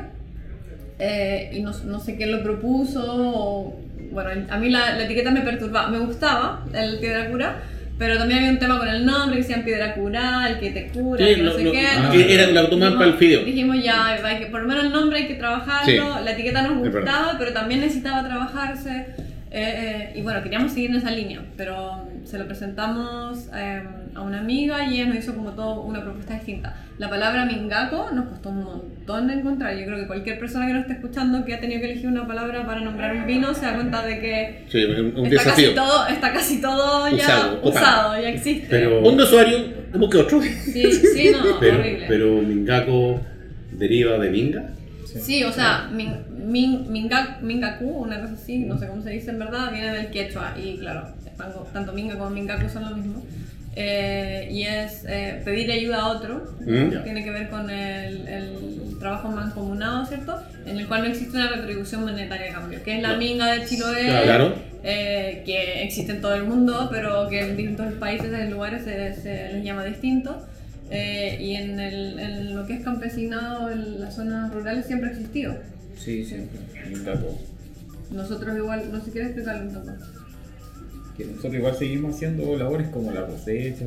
[0.98, 3.02] Eh, y no, no sé quién lo propuso.
[3.06, 3.80] o-
[4.12, 7.56] bueno, a mí la, la etiqueta me perturbaba, me gustaba el piedra cura,
[7.98, 10.88] pero también había un tema con el nombre, que decían piedra cura, el que te
[10.88, 11.86] cura, Sí, que no, lo- sé lo- qué.
[11.86, 13.44] ah, que era la tomaban para el fideo.
[13.44, 15.86] Dijimos ya, hay que, por lo menos el nombre hay que trabajarlo,
[16.18, 19.06] Sí, la etiqueta nos gustaba, pero también necesitaba trabajarse.
[19.50, 23.82] Eh, eh, y bueno, queríamos seguir en esa línea, pero se lo presentamos eh,
[24.14, 26.74] a una amiga y ella nos hizo como todo una propuesta distinta.
[26.98, 29.76] La palabra mingaco nos costó un montón de encontrar.
[29.76, 32.26] Yo creo que cualquier persona que nos esté escuchando que ha tenido que elegir una
[32.26, 35.52] palabra para nombrar un vino se da cuenta de que Sí, un, está, desafío.
[35.68, 38.66] casi todo, está casi todo ya Usado, usado, ya existe.
[38.70, 39.58] Pero- Un usuario,
[39.94, 40.40] busque otro.
[40.42, 42.04] Sí, sí, no, Pero, horrible.
[42.08, 43.20] pero Mingaco
[43.72, 44.64] deriva de Minga.
[45.20, 46.14] Sí, o sea, min,
[46.46, 50.10] min, minga, mingaku, una cosa así, no sé cómo se dice en verdad, viene del
[50.10, 51.08] quechua y claro,
[51.72, 53.22] tanto, minga como mingaku son lo mismo.
[53.78, 57.02] Eh, y es eh, pedir ayuda a otro, Mm.
[57.04, 60.40] tiene que ver con el, el trabajo mancomunado, ¿cierto?
[60.64, 63.66] En el cual no existe una retribución monetaria a cambio, que es la minga de
[63.66, 64.54] Chiloé, Claro.
[64.82, 69.14] eh, que existe en todo el mundo, pero que en distintos países, en lugares se,
[69.14, 70.42] se les llama distinto.
[70.90, 75.12] Eh, y en, el, en lo que es campesinado, en las zonas rurales siempre ha
[75.12, 75.56] existido.
[75.98, 76.60] Sí, siempre.
[76.92, 78.16] Un.
[78.16, 79.92] Nosotros igual, no sé si quieres explicarlo un poco.
[81.16, 83.84] Que nosotros igual seguimos haciendo labores como la cosecha.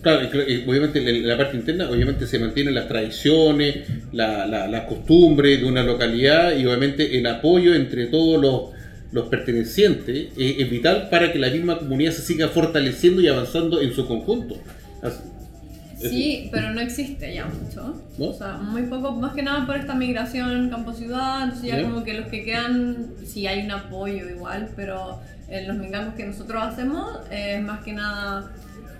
[0.00, 0.28] Claro,
[0.66, 5.66] obviamente en la parte interna, obviamente se mantienen las tradiciones, la, la, las costumbres de
[5.66, 8.70] una localidad y obviamente el apoyo entre todos los,
[9.12, 13.80] los pertenecientes es, es vital para que la misma comunidad se siga fortaleciendo y avanzando
[13.80, 14.56] en su conjunto.
[15.02, 15.18] Así-
[16.00, 17.94] Sí, pero no existe ya mucho.
[18.18, 18.24] ¿No?
[18.26, 22.14] O sea, muy poco, más que nada por esta migración campo-ciudad, entonces ya como que
[22.14, 27.20] los que quedan, sí hay un apoyo igual, pero en los mingamos que nosotros hacemos
[27.30, 28.50] eh, es más que nada,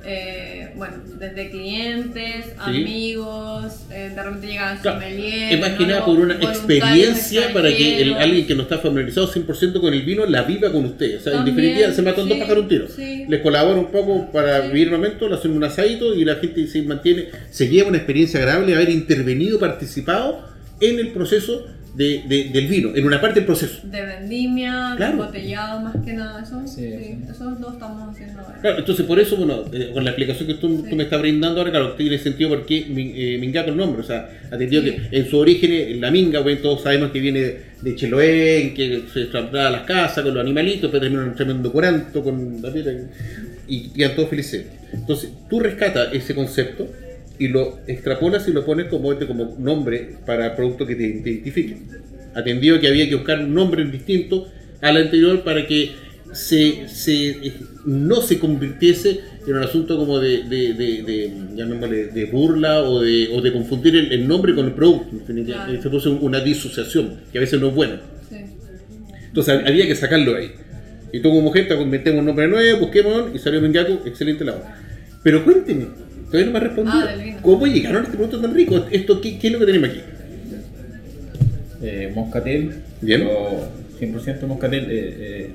[0.05, 5.89] eh, bueno, desde clientes, amigos, eh, de repente llegan Claro, sommeliers, Es más que ¿no?
[5.89, 10.03] nada por una experiencia para que el, alguien que no está familiarizado 100% con el
[10.03, 11.19] vino la viva con usted.
[11.19, 12.87] O sea, También, en definitiva se matan dos sí, pájaros un tiro.
[12.89, 13.25] sí.
[13.29, 14.69] Les colabora un poco para Sí.
[14.69, 17.99] vivir el momento, le hacen un asadito y la gente se mantiene, se lleva una
[17.99, 20.41] experiencia agradable de haber intervenido, participado
[20.81, 23.81] en el proceso de- de- del vino, en una parte del proceso.
[23.87, 25.17] De vendimia, Claro.
[25.17, 27.19] de embotellado, más que nada, eso, Sí, sí,
[27.61, 28.59] dos estamos haciendo ahora.
[28.63, 30.91] Claro, entonces por eso, bueno, eh, con la explicación que tú, Sí.
[30.91, 34.29] tú me estás brindando ahora, claro, tiene sentido porque eh, Mingaco el nombre, o sea,
[34.51, 34.93] atendido Sí.
[35.11, 37.41] que en su origen eh, la Minga, bueno, todos sabemos que viene
[37.83, 37.97] de,
[38.63, 41.71] en que se traslada a las casas con los animalitos, pero termina en un tremendo
[41.73, 42.93] curanto con la piedra
[43.69, 44.67] y quedan todos felices.
[44.95, 46.89] Entonces, tú rescatas ese concepto
[47.45, 51.77] y lo extrapolas y lo pones como, este, como nombre para producto que te, identifique.
[52.35, 54.49] Atendido que había que buscar un nombre distinto
[54.81, 55.91] al anterior para que
[56.33, 57.53] se, se- eh,
[57.85, 61.03] no se convirtiese era un asunto como de, de, de,
[62.15, 65.17] de, burla o de, o de confundir el, el nombre con el producto.
[65.33, 65.83] En Claro.
[65.83, 67.97] Se puso una disociación, que a veces no es bueno.
[68.31, 68.37] Sí.
[69.27, 70.53] Entonces hab- había que sacarlo ahí.
[71.13, 74.63] Y tú como mujer te inventemos un nombre nuevo, busquemos y salió Mengaku, excelente labor.
[75.25, 75.87] Pero cuénteme,
[76.33, 76.99] todavía no me ha respondido.
[76.99, 77.39] Ah, del vino.
[77.43, 78.85] ¿Cómo llegaron a este producto tan rico?
[78.91, 80.01] Esto, ¿qué, qué es lo que tenemos aquí?
[81.83, 83.21] Eh, moscatel, Bien.
[83.23, 83.69] pero
[84.01, 84.85] 100% moscatel.
[84.91, 85.51] eh, eh,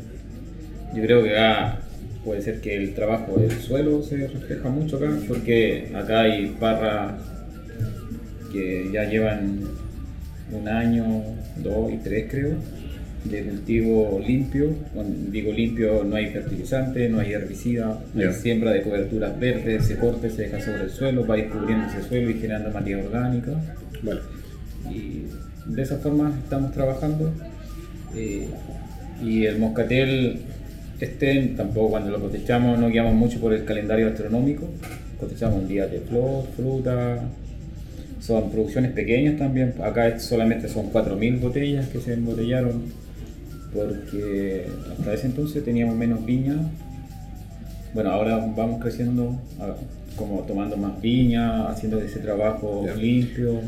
[0.96, 1.80] yo creo que acá
[2.24, 7.14] puede ser que el trabajo del suelo se refleja mucho acá, porque acá hay barras
[8.52, 9.62] que ya llevan
[10.52, 11.24] un año,
[11.58, 12.56] dos y tres creo,
[13.30, 14.74] de cultivo limpio.
[14.94, 19.86] Cuando digo limpio, no hay fertilizante, no hay herbicida, no hay siembra de coberturas verdes,
[19.86, 22.36] se corta y se deja sobre el suelo, va a ir cubriendo ese suelo y
[22.36, 23.52] generando materia orgánica.
[24.02, 24.22] Vale.
[24.92, 25.24] Y
[25.66, 27.32] de esa forma estamos trabajando.
[28.16, 28.48] Eh,
[29.24, 30.40] y el moscatel,
[31.00, 34.70] este tampoco cuando lo cosechamos no guiamos mucho por el calendario astronómico.
[35.20, 37.20] Cosechamos días de flor, fruta.
[38.20, 39.74] Son producciones pequeñas también.
[39.84, 42.84] Acá solamente son 4.000 botellas que se embotellaron
[43.78, 46.56] porque hasta ese entonces teníamos menos viña.
[47.94, 49.36] Bueno, ahora vamos creciendo,
[50.16, 53.62] como tomando más viña, haciendo ese trabajo limpio.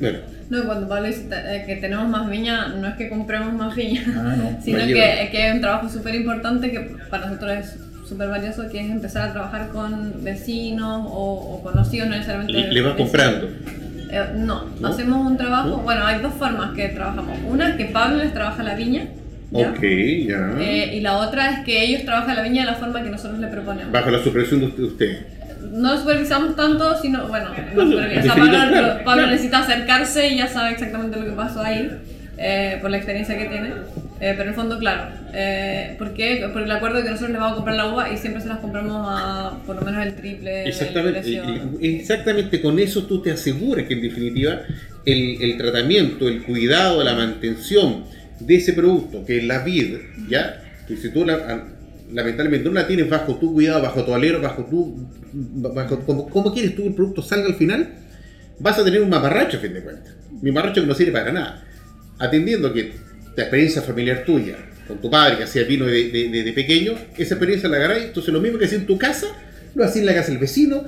[0.00, 0.18] Bueno,
[0.50, 4.02] No, cuando Pablo dice eh, que tenemos más viña, no es que compremos más viña,
[4.16, 4.62] Ah, no.
[4.62, 6.80] sino que, que hay un trabajo súper importante que
[7.10, 7.76] para nosotros es
[8.08, 12.52] súper valioso, que es empezar a trabajar con vecinos o, o conocidos, no necesariamente.
[12.52, 13.10] le, le vas vecinos.
[13.10, 13.48] comprando.
[14.12, 14.88] Eh, no, ¿No?
[14.88, 15.76] hacemos un trabajo, ¿No?
[15.78, 17.38] bueno, hay dos formas que trabajamos.
[17.48, 19.06] Una es que Pablo les trabaja la viña,
[19.50, 19.70] ¿ya?
[19.70, 20.52] Ok, ya.
[20.60, 23.40] Eh, y la otra es que ellos trabajan la viña de la forma que nosotros
[23.40, 23.90] le proponemos.
[23.90, 25.26] Bajo la supervisión de usted-.
[25.72, 28.20] No supervisamos tanto, sino, bueno, no Bueno, supervisa.
[28.20, 29.26] O sea, definido, Pablo, Pablo claro.
[29.30, 31.90] necesita acercarse y ya sabe exactamente lo que pasó ahí,
[32.36, 33.70] eh, por la experiencia que tiene.
[34.24, 35.12] Eh, pero en el fondo, claro.
[35.34, 36.48] Eh, ¿Por qué?
[36.52, 38.48] Por el acuerdo de que nosotros les vamos a comprar la uva y siempre se
[38.48, 41.40] las compramos a por lo menos el triple Exactamente,
[41.80, 44.60] exactamente con eso tú te aseguras que en definitiva
[45.04, 48.04] el, el tratamiento, el cuidado, la mantención
[48.38, 49.96] de ese producto, que es la vid,
[50.28, 50.62] ¿ya?
[50.86, 51.64] Que si tú la-
[52.12, 56.52] lamentablemente no la tienes bajo tu cuidado, bajo tu alero, bajo tu, bajo como, como
[56.54, 57.88] quieres tú el producto salga al final,
[58.60, 60.14] vas a tener un mamarracho a fin de cuentas.
[60.40, 61.64] Mi mamarracho que no sirve para nada.
[62.18, 62.92] Atendiendo que
[63.36, 67.76] la experiencia familiar tuya, con tu padre que hacía vino de, pequeño, esa experiencia la
[67.78, 69.26] agarráis, entonces lo mismo que hacía en tu casa,
[69.74, 70.84] lo hacía en la casa del vecino,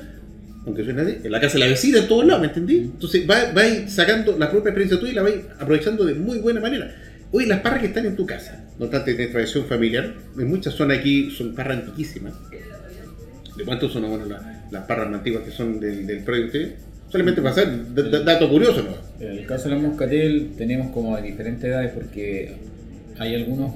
[0.67, 2.77] aunque suene así, en la casa de la vecina, en todos lados, ¿me entendí?
[2.79, 6.61] Entonces va- vais sacando la propia experiencia tuya y la vais aprovechando de muy buena
[6.61, 6.95] manera.
[7.33, 10.75] Hoy las parras que están en tu casa, no tanto de tradición familiar, en muchas
[10.75, 12.33] zonas aquí son parras antiquísimas.
[13.57, 16.25] ¿De cuántos son las, las parras antiguas que son del, del?
[17.15, 19.25] Solamente para hacer dato curioso, ¿no?
[19.25, 22.57] En el caso de la moscatel tenemos como de diferentes edades porque
[23.21, 23.73] hay algunos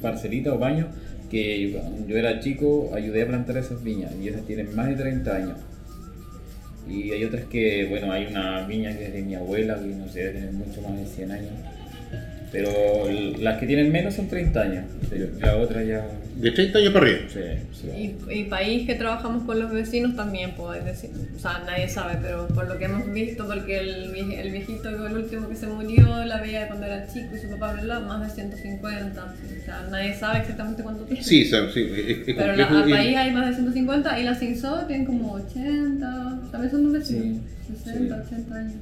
[0.00, 0.86] parcelitas o baños
[1.30, 5.36] que yo era chico ayudé a plantar esas viñas y esas tienen más de 30
[5.36, 5.58] años.
[6.88, 10.08] Y hay otras que, bueno, hay una viña que es de mi abuela que no
[10.08, 11.52] sé, debe tener mucho más de 100 años.
[12.50, 12.70] Pero
[13.38, 14.84] las que tienen menos son 30 años.
[15.40, 16.06] La otra ya...
[16.36, 17.20] De 30 años para arriba.
[17.28, 17.40] Sí,
[17.72, 18.16] sí.
[18.30, 21.88] Y, y país que trabajamos con los vecinos también, pues, es decir, o sea, nadie
[21.88, 25.66] sabe, pero por lo que hemos visto, porque el, el viejito, el último que se
[25.66, 29.24] murió, la veía de cuando era chico y su papá, bla, bla, más de 150,
[29.24, 31.24] o sea, nadie sabe exactamente cuánto tiene.
[31.24, 34.38] Sí, sí, sí, es, es Pero la, al país hay más de 150 y las
[34.38, 38.34] Cinso tienen como 80, también son los vecinos, Sí, 60, sí.
[38.34, 38.74] 80 años.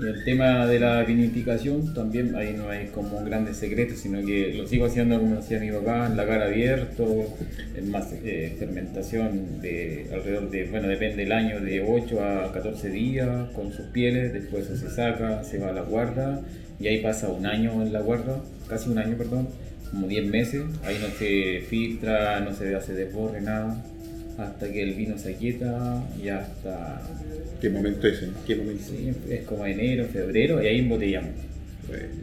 [0.00, 4.54] Y el tema de la vinificación también ahí no hay como grandes secretos, sino que
[4.54, 7.34] lo sigo haciendo como hacía mi papá, en lagar abierto,
[7.74, 12.90] en más eh, fermentación de alrededor de, bueno, depende del año, de 8 a 14
[12.90, 16.42] días con sus pieles, después se saca, se va a la guarda
[16.78, 19.48] y ahí pasa un año en la guarda, casi un año, perdón,
[19.90, 23.82] como 10 meses, ahí no se filtra, no se hace desborre, nada,
[24.38, 27.02] hasta que el vino se aquieta y hasta
[27.60, 28.22] ¿Qué momento es?
[28.22, 28.28] eh?
[28.46, 28.82] ¿Qué momento?
[28.88, 31.30] Sí, es como enero, febrero y ahí embotellamos.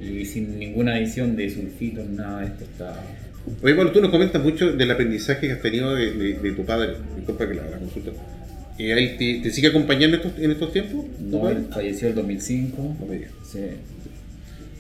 [0.02, 3.00] Y sin ninguna adición de sulfitos, nada de esto está.
[3.62, 6.66] Oye, bueno, tú nos comentas mucho del aprendizaje que has tenido de, de- de tu
[6.66, 6.94] padre.
[7.16, 8.12] Disculpa que la, la consulta.
[8.78, 11.06] ¿Y ahí te, te sigue acompañando estos- en estos tiempos?
[11.20, 12.96] No, él falleció el 2005.
[13.00, 13.32] No me digas.
[13.52, 13.60] Sí.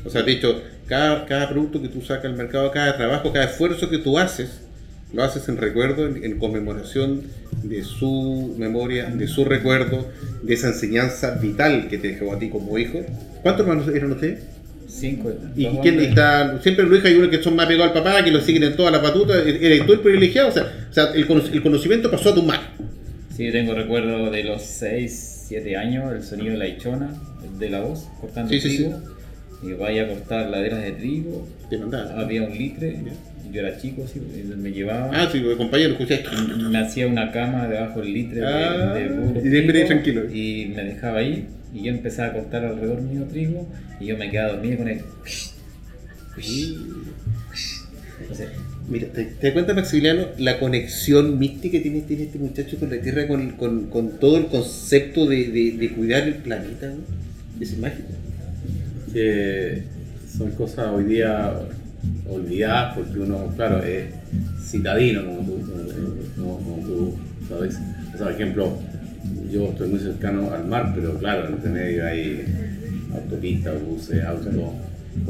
[0.05, 3.45] O sea, de hecho, cada, cada producto que tú sacas al mercado, cada trabajo, cada
[3.45, 4.61] esfuerzo que tú haces,
[5.13, 7.21] lo haces en recuerdo, en, en conmemoración
[7.63, 10.09] de su memoria, de su recuerdo,
[10.41, 12.99] de esa enseñanza vital que te dejó a ti como hijo.
[13.41, 14.43] ¿Cuántos hermanos eran ustedes?
[14.87, 15.31] Cinco.
[15.55, 16.59] ¿Y quién está?
[16.61, 18.75] Siempre en Luis hay uno que son más pegados al papá, que lo siguen en
[18.75, 19.45] todas las batutas.
[19.45, 20.49] ¿Eres tú el privilegiado?
[20.49, 22.63] O sea, o sea el, el conocimiento pasó a tu mano.
[23.35, 27.09] Sí, tengo recuerdo de los 6, 7 años, el sonido de la hichona,
[27.57, 29.01] de la voz, cortando Sí, sí, trigo.
[29.63, 31.47] Y vaya a cortar laderas de trigo.
[31.69, 32.19] Te mandaban.
[32.19, 32.99] Había un litre
[33.53, 35.11] yo era chico, sí, él me llevaba.
[35.13, 36.23] Ah, sí, de compañero, escuché.
[36.71, 40.23] me hacía una cama debajo del litre de- Ah, de, puro y siempre tranquilo.
[40.33, 43.67] Y me dejaba ahí y yo empezaba a cortar alrededor mío trigo
[43.99, 45.01] y yo me quedaba dormido con él.
[48.21, 48.49] Entonces,
[48.89, 52.89] Mira, ¿te, te das cuenta, Maximiliano, la conexión mística que tiene, tiene este muchacho con
[52.89, 56.87] la Tierra, con, con- con todo el concepto de, de- de cuidar el planeta?
[56.87, 57.61] ¿no?
[57.61, 58.09] Es mágico.
[59.13, 59.83] que
[60.37, 61.53] son cosas hoy día
[62.29, 64.05] olvidadas porque uno, claro, es
[64.61, 65.61] citadino, como tú,
[66.37, 67.17] como-
[67.49, 67.77] sabes.
[68.17, 68.77] Por ejemplo,
[69.51, 72.43] yo estoy muy cercano al mar, pero claro, entre medio hay
[73.13, 74.53] autopistas, buses, autos,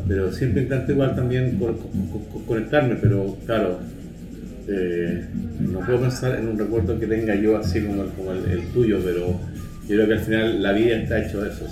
[0.07, 3.79] pero siempre intento igual también co- co- co- conectarme, pero claro,
[4.67, 5.25] eh,
[5.59, 8.99] no puedo pensar en un recuerdo que tenga yo así como el, como el, tuyo,
[9.03, 9.39] pero
[9.87, 11.65] creo que al final la vida está hecho de eso,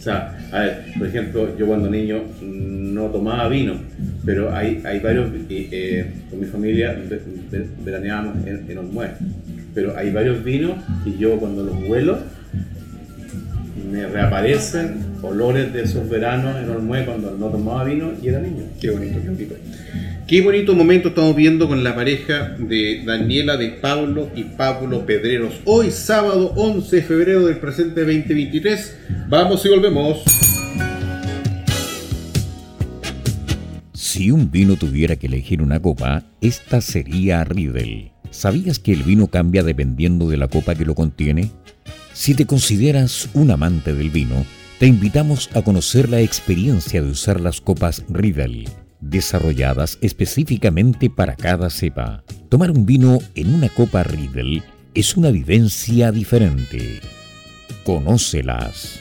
[0.00, 3.74] o sea, a ver, por ejemplo, yo cuando niño no tomaba vino,
[4.24, 9.08] pero hay, hay varios, eh, con mi familia ve- ve- veraneábamos en, en Olmué,
[9.74, 10.72] pero hay varios vinos
[11.04, 12.18] que yo cuando los huelo
[13.92, 18.64] me reaparecen olores de esos veranos en Olmué cuando no tomaba vino y era niño.
[18.80, 19.54] Qué bonito, qué bonito.
[20.30, 25.54] Qué bonito momento estamos viendo con la pareja de Daniela de Pablo y Pablo Pedreros.
[25.64, 28.96] Hoy sábado 11 de febrero del presente 2023.
[29.28, 30.22] Vamos y volvemos.
[33.92, 38.12] Si un vino tuviera que elegir una copa, esta sería Riedel.
[38.30, 41.50] ¿Sabías que el vino cambia dependiendo de la copa que lo contiene?
[42.12, 44.46] Si te consideras un amante del vino,
[44.78, 48.68] te invitamos a conocer la experiencia de usar las copas Riedel,
[49.00, 52.22] desarrolladas específicamente para cada cepa.
[52.48, 54.62] Tomar un vino en una copa Riedel
[54.94, 57.00] es una vivencia diferente.
[57.84, 59.00] Conócelas.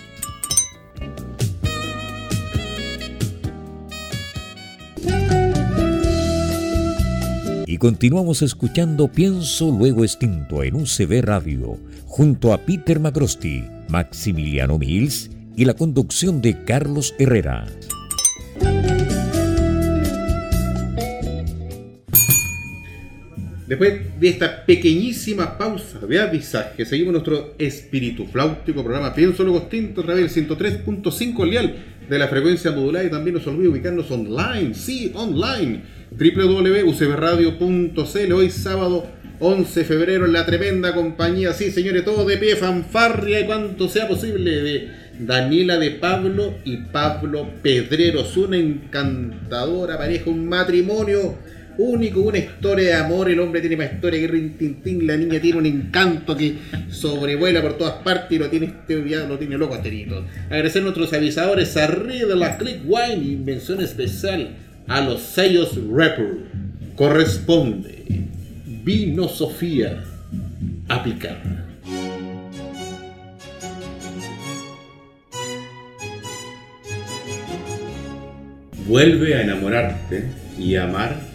[7.65, 15.29] Y continuamos escuchando Pienso Luego Extinto en UCB Radio, junto a Peter Macrosti, Maximiliano Mills
[15.55, 17.67] y la conducción de Carlos Herrera.
[23.69, 30.33] Después de esta pequeñísima pausa de avisaje, seguimos nuestro espíritu flautico programa Pienso Luego través
[30.33, 31.75] del 103.5 lial
[32.09, 39.05] de la frecuencia modulada y también nos olvide ubicarnos online, sí, online, www.ucbradio.cl hoy sábado
[39.39, 43.87] 11 de febrero en la tremenda compañía, sí señores, todo de pie, fanfarria y cuanto
[43.87, 44.87] sea posible de
[45.19, 51.37] Daniela de Pablo y Pablo Pedreros, una encantadora pareja, un matrimonio
[51.79, 55.15] único, una historia de amor, el hombre tiene más historia que Rin Tin Tin, la
[55.15, 56.57] niña tiene un encanto que
[56.89, 60.25] sobrevuela por todas partes y lo tiene este lo tiene loco asterito.
[60.47, 65.79] Agradecer a nuestros avisadores arriba de la Click Wine y mención especial a los sellos
[65.89, 66.69] Rapper.
[66.95, 68.03] Corresponde
[68.83, 70.03] Vino Sofía
[70.89, 71.41] a picar.
[78.85, 80.25] Vuelve a enamorarte
[80.57, 81.28] y amar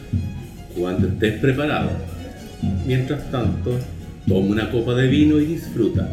[0.76, 1.90] cuando estés preparado.
[2.86, 3.78] Mientras tanto,
[4.26, 6.08] toma una copa de vino y disfruta.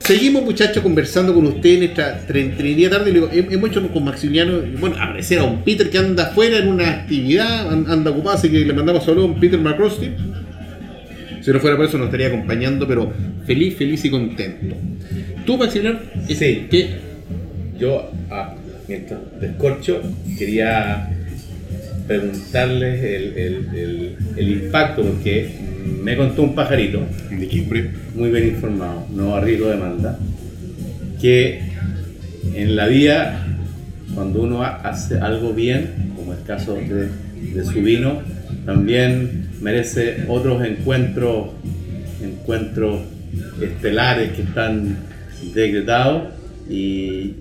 [0.00, 3.06] Seguimos muchachos conversando con usted en esta tre- trinidad tarde.
[3.10, 6.58] Le digo, hem- hemos hecho con Maximiliano, bueno, agradecer a un Peter que anda afuera
[6.58, 10.10] en una actividad, an- anda ocupado, así que le mandamos saludos a un Peter McCrosty.
[11.40, 13.12] Si no fuera por eso nos estaría acompañando, pero
[13.46, 14.76] feliz, feliz y contento.
[15.46, 16.66] Tú, Maximiliano, Sí.
[16.70, 16.90] ¿qué?
[17.78, 18.54] Yo, ah,
[18.88, 20.00] mientras descorcho,
[20.38, 21.08] quería
[22.06, 25.50] preguntarles el, el- el- el impacto, porque
[26.02, 27.46] me contó un pajarito, De
[28.14, 30.18] muy bien informado, no arriesgo demanda,
[31.20, 31.60] que
[32.54, 33.46] en la vida,
[34.14, 37.08] cuando uno ha- hace algo bien, como el caso de,
[37.54, 38.20] de su vino,
[38.66, 41.48] también merece otros encuentros,
[42.22, 43.00] encuentros
[43.62, 44.96] estelares que están
[45.54, 46.24] decretados
[46.70, 47.32] y,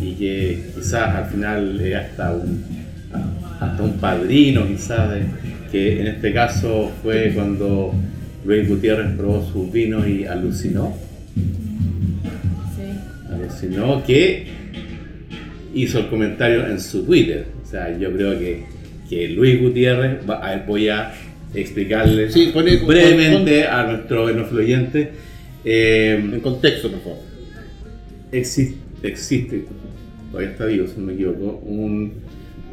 [0.00, 2.64] y que quizás al final es hasta un,
[3.60, 5.22] hasta un padrino, quizás, de-
[5.70, 7.94] que en este caso fue cuando
[8.44, 10.94] Luis Gutiérrez probó sus vinos y alucinó,
[12.76, 12.82] Sí.
[13.32, 14.46] alucinó que
[15.74, 17.46] hizo el comentario en su Twitter.
[17.62, 18.64] O sea, yo creo que,
[19.08, 21.12] que Luis Gutiérrez, va- a ver, voy a
[21.54, 25.10] explicarle Sí, pone- brevemente a nuestro influyente.
[25.64, 27.18] En contexto, por favor.
[28.32, 29.64] existe, existe,
[30.32, 32.12] todavía está vivo, si no me equivoco, un,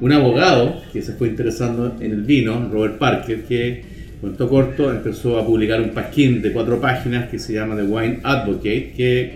[0.01, 3.83] un abogado que se fue interesando en el vino, Robert Parker, que
[4.21, 8.19] cuento corto empezó a publicar un pasquín de cuatro páginas que se llama The Wine
[8.23, 9.33] Advocate, que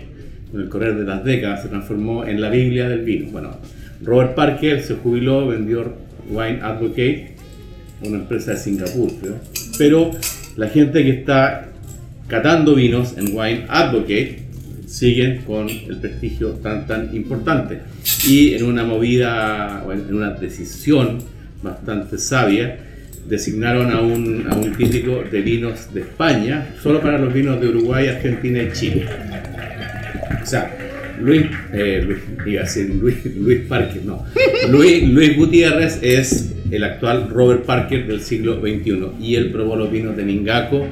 [0.50, 3.30] con el correr de las décadas se transformó en la Biblia del vino.
[3.30, 3.56] Bueno,
[4.02, 5.94] Robert Parker se jubiló, vendió
[6.30, 7.32] Wine Advocate,
[8.02, 9.36] una empresa de Singapur, creo.
[9.78, 10.10] Pero
[10.56, 11.68] la gente que está
[12.28, 14.43] catando vinos en Wine Advocate
[14.94, 17.80] siguen con el prestigio tan tan importante.
[18.28, 21.18] Y en una movida, en una decisión
[21.62, 22.78] bastante sabia,
[23.28, 27.68] designaron a un, a un crítico de vinos de España, solo para los vinos de
[27.68, 29.06] Uruguay, Argentina y Chile.
[30.42, 30.70] O sea,
[31.20, 34.24] Luis, eh, Luis, iba a decir Luis, Luis Parker, no.
[34.70, 39.90] Luis, Luis Gutiérrez es el actual Robert Parker del siglo XXI y él probó los
[39.90, 40.86] vinos de Mingaco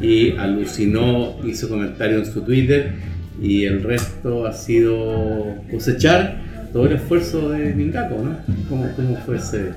[0.00, 6.38] y alucinó, hizo comentario en su Twitter y el resto ha sido cosechar
[6.72, 8.36] todo el esfuerzo de Mingaco, ¿no?
[8.68, 9.70] ¿Cómo, cómo fue ese?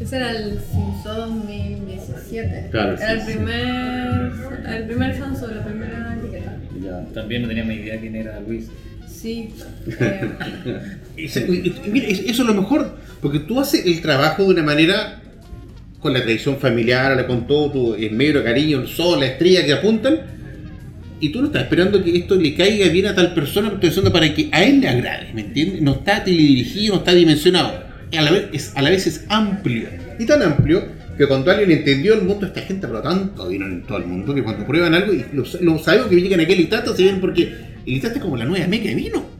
[0.00, 2.68] Ese era el Cinso 2017.
[2.70, 3.32] Claro, Era el sí, sí.
[3.34, 4.32] primer,
[4.76, 6.56] el primer Sanso de la primera etiqueta.
[6.82, 7.04] Ya.
[7.14, 8.68] También no teníamos idea quién era Luis.
[9.06, 9.50] Sí.
[10.00, 14.62] eh, Y mira, es- eso es lo mejor, porque tú haces el trabajo de una
[14.62, 15.20] manera
[16.00, 20.18] con la tradición familiar, con todo tu esmero, cariño, el sol, la estrella que apuntan,
[21.22, 24.12] y tú no estás esperando que esto le caiga bien a tal persona, estás pensando
[24.12, 25.80] para que a él le agrade, ¿me entiendes?
[25.80, 27.92] No está teledirigido, no está dimensionado.
[28.14, 30.84] A la, vez, es, a la vez es amplio, y tan amplio
[31.16, 34.34] que cuando alguien entendió el mundo esta gente, pero tanto vino en todo el mundo,
[34.34, 37.20] que cuando prueban algo, y lo, lo sabemos que llegan a aquel Itata, se ven
[37.20, 37.54] porque
[37.86, 39.32] el Itata es como la nueva meca de vino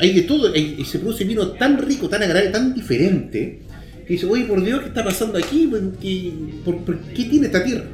[0.00, 3.58] hay de todo, y se produce vino tan rico, tan agradable, tan diferente,
[4.06, 5.66] que dice, oye, por Dios, ¿qué está pasando aquí?
[5.68, 6.32] Pues, ¿Qué,
[6.64, 7.84] por, por qué tiene esta tierra?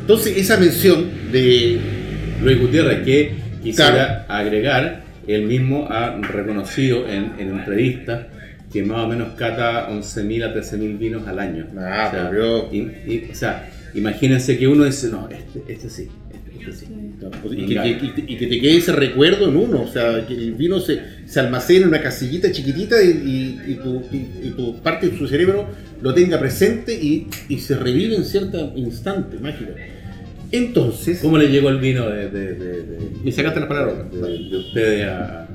[0.00, 2.01] Entonces, esa mención de...
[2.42, 3.32] Luis Gutiérrez, que
[3.62, 8.26] quisiera agregar, él mismo ha reconocido en, en entrevistas
[8.72, 11.66] que más o menos cata 11.000 a 13.000 vinos al año.
[11.78, 12.64] Ah, o, sea, por Dios.
[12.72, 16.92] y- y- o sea, imagínense que uno dice, no, este, este sí, este, este sí.
[17.52, 20.54] Y que, que- y que te quede ese recuerdo en uno, o sea, que el
[20.54, 24.80] vino se, se almacena en una casillita chiquitita y, y- y tu, y- y tu
[24.80, 25.66] parte de su cerebro
[26.00, 29.72] lo tenga presente y, y se revive en cierto instante mágico.
[30.52, 34.10] Entonces, ¿Cómo le llegó el vino de, de, de, de- Me sacaste las palabras.
[34.12, 35.46] de, de ustedes a,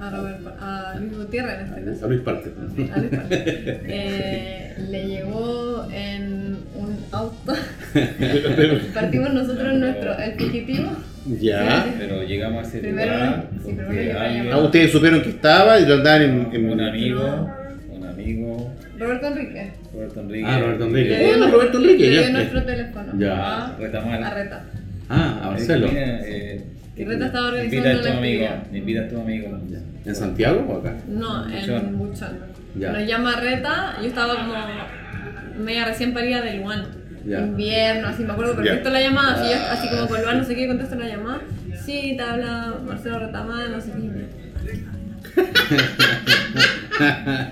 [0.00, 2.04] a, Robert, a Luis Gutiérrez en este caso.
[2.04, 2.52] a Luis Parker?
[2.58, 3.80] A Luis Parker.
[3.86, 7.52] Eh, le llegó en un auto.
[8.94, 10.90] Partimos nosotros en nuestro, el fugitivo.
[11.40, 11.86] ya.
[11.98, 15.80] Pero llegamos a ese Primero, lugar sí, primero a alguien- Ah, ustedes supieron que estaba
[15.80, 17.50] y lo andaban en, en- un amigo,
[17.90, 19.72] un amigo, Roberto Enrique.
[19.92, 20.46] Roberto Enrique.
[20.46, 21.08] Ah, Roberto Enrique.
[21.18, 22.30] Le Bueno, Roberto Enrique, le dio ya.
[22.30, 23.12] nuestro teléfono.
[23.18, 23.64] Ya.
[23.66, 24.28] A, Retamala.
[24.28, 24.64] a Reta.
[25.08, 25.88] Ah, a Marcelo.
[25.92, 26.64] Eh,
[26.96, 29.60] Y Reta estaba Invita organizando a tu amigo, invita a tu amigo.
[30.04, 30.96] ¿En Santiago o acá?
[31.08, 32.38] No, en Buchón.
[32.76, 32.92] Ya.
[32.92, 34.54] Nos llama Reta, yo estaba como
[35.64, 36.84] media recién parida de Luan.
[37.26, 37.40] Ya.
[37.40, 40.54] Invierno, así me acuerdo perfecto la llamada, así, yo, así como con Luan, no sé
[40.54, 41.40] qué, contesto la llamada.
[41.84, 44.26] Sí, te habla Marcelo Retamada, no sé qué.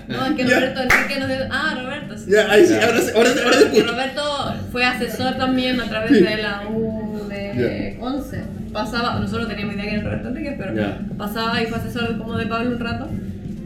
[0.07, 1.37] No, es que Roberto Enrique nos dio.
[1.51, 2.25] Ah, Roberto, sí.
[2.31, 3.91] Ya, ahí sí, ahora, sí, ahora, sí, ahora sí Que escucho.
[3.93, 8.41] Roberto fue asesor también a través de la U de 11.
[8.71, 10.99] Pasaba, nosotros no teníamos idea que era Roberto Enrique, pero Ya.
[11.17, 13.07] pasaba y fue asesor como de Pablo un rato.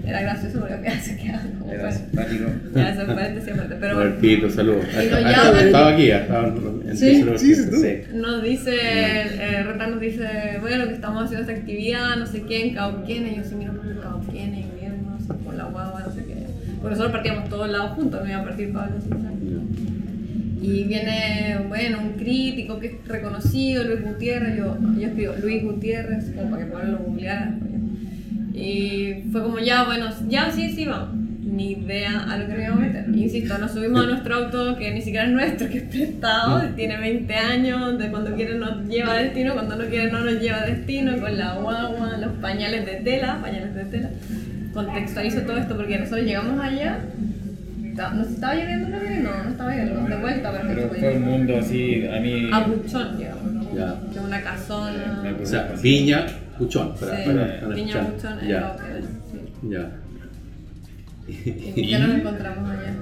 [0.05, 1.91] Era gracioso porque se quedaba como Era fuera.
[1.97, 2.45] simpático.
[2.73, 3.75] Ya, ese paréntesis aparte.
[3.77, 4.85] Pero Robertito, saludos.
[4.93, 5.65] Y lo Ah, llaman.
[5.65, 8.17] Estaba aquí, estaba en Sí, en- sí, sí, tú.
[8.17, 10.25] nos dice, eh, Reta nos dice,
[10.61, 13.33] bueno, que estamos haciendo esta actividad, no sé qué, en Cauquienes.
[13.33, 13.85] Y yo sí, mira, por
[16.81, 18.95] Porque nosotros partíamos todos lados juntos, no iba a partir Pablo.
[20.61, 24.57] Y viene, bueno, un crítico que es reconocido, Luis Gutiérrez.
[24.57, 27.55] Yo, yo escribo Luis Gutiérrez, como para que Pablo lo googleara.
[28.53, 31.15] Y fue como, ya, bueno, ya, sí, sí, vamos.
[31.43, 33.05] Ni idea a lo que nos íbamos a meter.
[33.15, 36.97] Insisto, nos subimos a nuestro auto, que ni siquiera es nuestro, que es prestado, tiene
[36.97, 40.57] 20 años, de cuando quiere nos lleva a destino, cuando no quiere no nos lleva
[40.57, 44.09] a destino, con la guagua, los pañales de tela, pañales de tela.
[44.77, 46.99] Contextualizo todo esto porque nosotros llegamos allá,
[48.13, 49.19] ¿nos estaba lloviendo la vida?
[49.23, 52.49] No, no estaba lloviendo, de vuelta, pero fue un mundo así, a mí.
[52.53, 53.95] a Buchón llegamos, Ya.
[54.13, 55.23] que una casona.
[55.41, 56.27] O sea, Viña,
[56.59, 56.93] Puchón.
[56.95, 58.01] Para, Sí, para, para Viña.
[58.03, 59.69] Buchón en Ya, Cauquenes, sí.
[59.69, 59.89] ya.
[61.75, 62.93] ¿Y qué nos encontramos allá?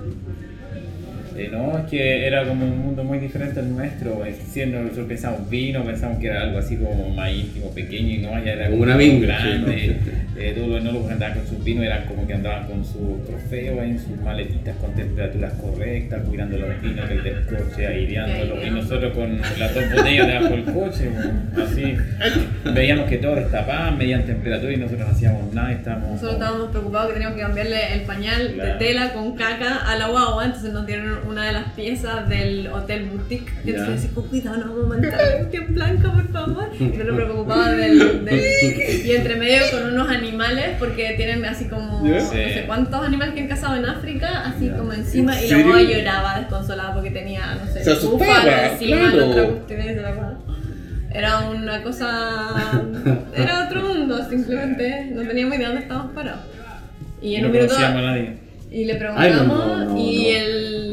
[1.37, 4.23] Eh, no, es que era como un mundo muy diferente al nuestro.
[4.51, 8.43] Siendo nosotros pensamos vino, pensamos que era algo así como más íntimo, pequeño, y no,
[8.43, 9.77] ya era Como una vinga, grande.
[9.77, 10.11] sí.
[10.37, 13.25] Eh, todos los enólogos que andaban con sus vinos eran como que andaban con sus
[13.25, 18.65] trofeos en sus maletitas con temperaturas correctas, cuidando los vinos desde el coche, aireándolos.
[18.65, 21.09] Y nosotros con las dos botellas debajo del coche,
[21.63, 21.95] así.
[22.73, 26.09] Veíamos que todos destapaban, medían temperatura y nosotros no hacíamos nada, estábamos.
[26.11, 28.73] Nosotros estábamos preocupados que teníamos que cambiarle el pañal Claro.
[28.73, 32.67] de tela con caca a la guagua, entonces nos dieron una de las piezas del
[32.67, 33.51] Hotel Boutique.
[33.63, 33.77] Y Ya.
[33.79, 36.69] entonces decía, cuidado, no vamos a mandar cuestión blanca, por favor.
[36.79, 41.65] Y no me preocupaba del, del- Y entre medio con unos animales, porque tienen así
[41.65, 42.19] como Ya.
[42.19, 44.77] no sé cuántos animales que han cazado en África, así Ya.
[44.77, 45.37] como encima.
[45.39, 45.97] ¿En Y la serio?
[45.99, 49.17] lloraba desconsolada porque tenía, no sé, Se asustaba, encima, claro.
[49.17, 50.37] la otra cuestión y se la guarda.
[51.13, 52.81] Era una cosa.
[53.35, 55.11] Era otro mundo, simplemente.
[55.13, 56.41] No teníamos idea dónde estábamos parados.
[57.21, 57.73] Y en no un minuto.
[57.73, 58.37] conocíamos a nadie.
[58.71, 60.39] Y le Ay, preguntamos no, no, no, y no.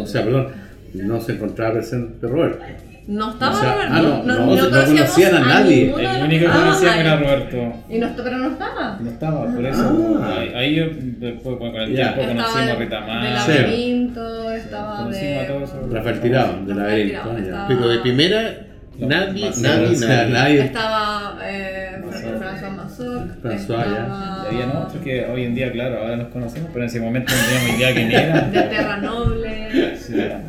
[0.02, 0.48] O sea, perdón,
[0.94, 2.64] no se encontraba presente Roberto.
[3.08, 3.92] no estaba o sea, Roberto.
[3.94, 5.86] ah, no, no, conocían a nadie.
[5.96, 7.00] de El único que conocíamos ahí.
[7.00, 7.72] era Roberto.
[7.88, 8.98] Y no, pero no estaba.
[9.00, 10.18] No estaba, por eso.
[10.22, 10.36] Ah.
[10.38, 10.84] Ahí, ahí yo,
[11.18, 12.14] después, con el Ya.
[12.14, 13.44] tiempo, Estaba conocimos a de, Rita de Más.
[13.44, 13.52] Sí.
[13.52, 15.38] laberinto, estaba Conocimos de.
[15.40, 15.92] a todos esos.
[15.92, 17.36] Rafael Tirado, de laberinto.
[17.38, 18.54] Estaba- Pero de primera,
[18.98, 20.32] No, nadie, nadie, nadie.
[20.32, 20.60] nadie.
[20.60, 23.22] Estaba eh, François Mazoc.
[23.42, 26.88] François, estaba Y había otros que hoy en día, claro, ahora nos conocemos, pero en
[26.90, 28.40] ese momento no teníamos idea quién era.
[28.42, 29.91] De Terra Noble.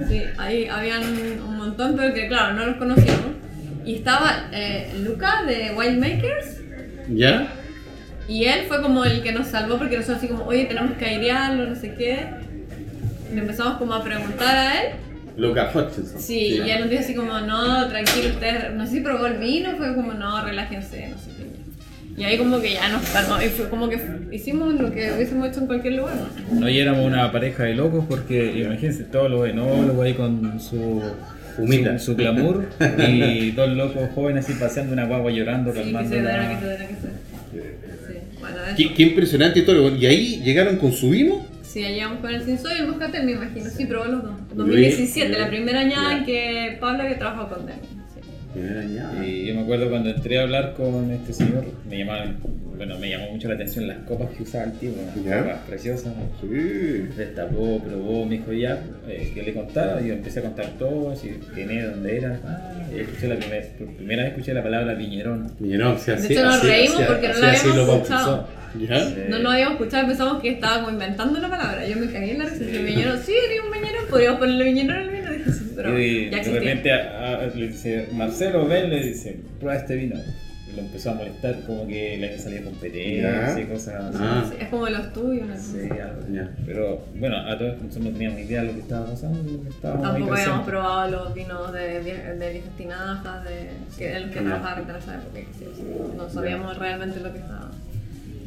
[0.07, 0.24] Sí.
[0.38, 3.34] Ahí habían un montón, pero que claro, no los conocíamos.
[3.86, 6.61] Y estaba eh, Luca de Wildmakers.
[7.09, 7.47] ¿Ya?
[8.28, 11.05] Y él fue como el que nos salvó porque nosotros así como, oye, tenemos que
[11.05, 12.28] airearlo, no sé qué.
[13.30, 14.93] Y le empezamos como a preguntar a él.
[15.36, 16.22] Luca Hutchinson.
[16.22, 19.39] Sí, y él nos dijo así como, no, tranquilo, ustedes, no sé si probó el
[19.39, 21.32] vino, fue como, no, relájense, no sé.
[22.16, 23.99] Y ahí como que ya nos calmó, y fue como que
[24.32, 26.16] hicimos lo que hubiésemos hecho en cualquier lugar.
[26.51, 31.01] No, y éramos una pareja de locos porque, imagínense, todos los enólogos ahí con su,
[31.57, 31.97] Humita.
[31.97, 32.66] su, su glamour
[33.09, 37.07] y dos locos jóvenes así paseando una guagua llorando, Sí, que calmando que que se
[37.51, 38.57] Sí, bueno.
[38.78, 39.95] Qué, qué impresionante todo.
[39.95, 41.45] ¿Y ahí llegaron con su vino?
[41.64, 43.70] Sí, ya llegamos con el Cinsoy y el Moscatel, me imagino.
[43.70, 44.34] Sí, probó los dos.
[44.51, 46.18] Yo 2017, vi- la primera añada Ya.
[46.20, 47.80] en que Pablo había trabajado con Demi.
[48.54, 49.26] Sí.
[49.26, 52.38] Y yo me acuerdo cuando entré a hablar con este señor, me llamaban,
[52.78, 55.39] bueno, me llamó mucho la atención las copas que usaba el tipo, unas Ya.
[55.43, 56.14] copas preciosas.
[56.41, 56.47] Sí.
[57.18, 61.12] Destapó, probó, me dijo ya, eh, que le contara, y yo empecé a contar todo,
[61.12, 62.39] así, quién era, dónde era.
[62.95, 65.51] Y escuché la primera, por primera vez escuché la palabra viñerón.
[65.60, 68.32] Viñerón, sí, así, De hecho, nos así- reímos así- porque no así habíamos lo escuchado.
[68.38, 68.64] bautizó.
[68.76, 69.08] ¿Ya?
[69.30, 71.88] No lo habíamos escuchado, pensamos que estaba como inventando la palabra.
[71.88, 72.64] Yo me cagué en la risa.
[72.64, 75.32] El viñero, sí, era un viñero, podríamos ponerle viñero al vino.
[75.32, 77.22] Dije, sí, pero y ya de repente a-
[77.55, 80.15] le dice, Marcelo, ven, le dice, prueba este vino.
[80.71, 84.17] Y lo empezó a molestar como que le salía competencia y cosas así.
[84.21, 84.45] Ah.
[84.49, 85.47] Sí, es como los tuyos.
[85.47, 85.55] ¿no?
[85.57, 86.21] Sí, algo.
[86.33, 86.49] Ya.
[86.65, 89.51] Pero bueno, a todos nosotros no teníamos idea de lo que estaba pasando.
[89.51, 90.65] Lo que estábamos ahí Tampoco habíamos presentes.
[90.69, 94.49] probado los vinos de, vie- de viejas tinajas, de que el que No.
[94.51, 95.39] trabajaba en esa época.
[95.59, 95.83] sí, sí,
[96.17, 97.71] No sabíamos realmente lo que estaba,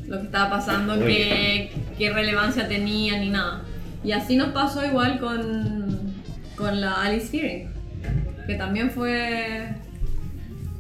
[0.09, 3.63] lo que estaba pasando, qué, qué relevancia tenía ni nada.
[4.03, 6.13] Y así nos pasó igual con,
[6.57, 7.69] con la Alice Fearing,
[8.47, 9.69] que también fue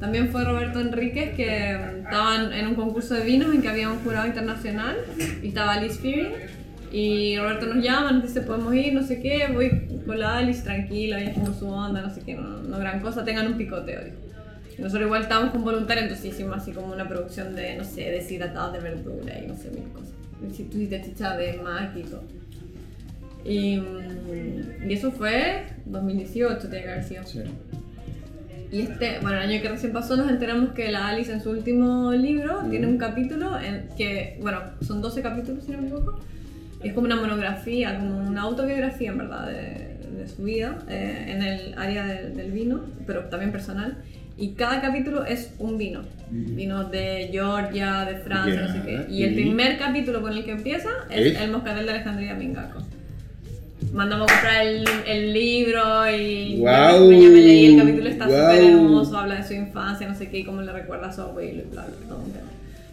[0.00, 3.98] también fue Roberto Enríquez que estaban en un concurso de vinos en que había un
[4.00, 4.96] jurado internacional
[5.42, 6.32] y estaba Alice Fearing
[6.92, 10.62] y Roberto nos llama, nos dice podemos ir, no sé qué, voy con la Alice
[10.62, 14.00] tranquila, ella como su onda, no sé qué, no, no gran cosa, tengan un picoteo.
[14.78, 18.10] Y Nosotros igual estábamos con voluntarios, entonces hicimos así como una producción de, no sé,
[18.10, 20.12] deshidratados de verdura y no sé, mil cosas.
[20.40, 22.22] Tú hiciste chicha de mac y todo.
[23.46, 27.24] Y, mm, y eso fue 2018, tiene que haber sido.
[27.24, 27.40] Sí.
[28.72, 31.50] Y este, bueno, el año que recién pasó nos enteramos que la Alice en su
[31.50, 36.18] último libro tiene un capítulo en que, bueno, son 12 capítulos si no me equivoco.
[36.82, 41.42] Es como una monografía, como una autobiografía en verdad de, de su vida eh, en
[41.42, 43.96] el área del- del vino, pero también personal.
[44.36, 46.02] Y cada capítulo es un vino.
[46.30, 49.06] Vinos de Georgia, de Francia, no sé qué.
[49.08, 51.40] Y el Y- primer capítulo con el que empieza es, ¿Es?
[51.40, 52.80] el Moscatel de Alejandría Mingaco.
[53.92, 58.26] Mandamos a comprar el, el libro y Guau, yo, yo me leí el capítulo, está
[58.26, 58.40] guau.
[58.54, 61.20] súper hermoso, habla de su infancia, no sé qué, y cómo le recuerda a su
[61.20, 62.46] abuelo y bla, bla, todo un tema.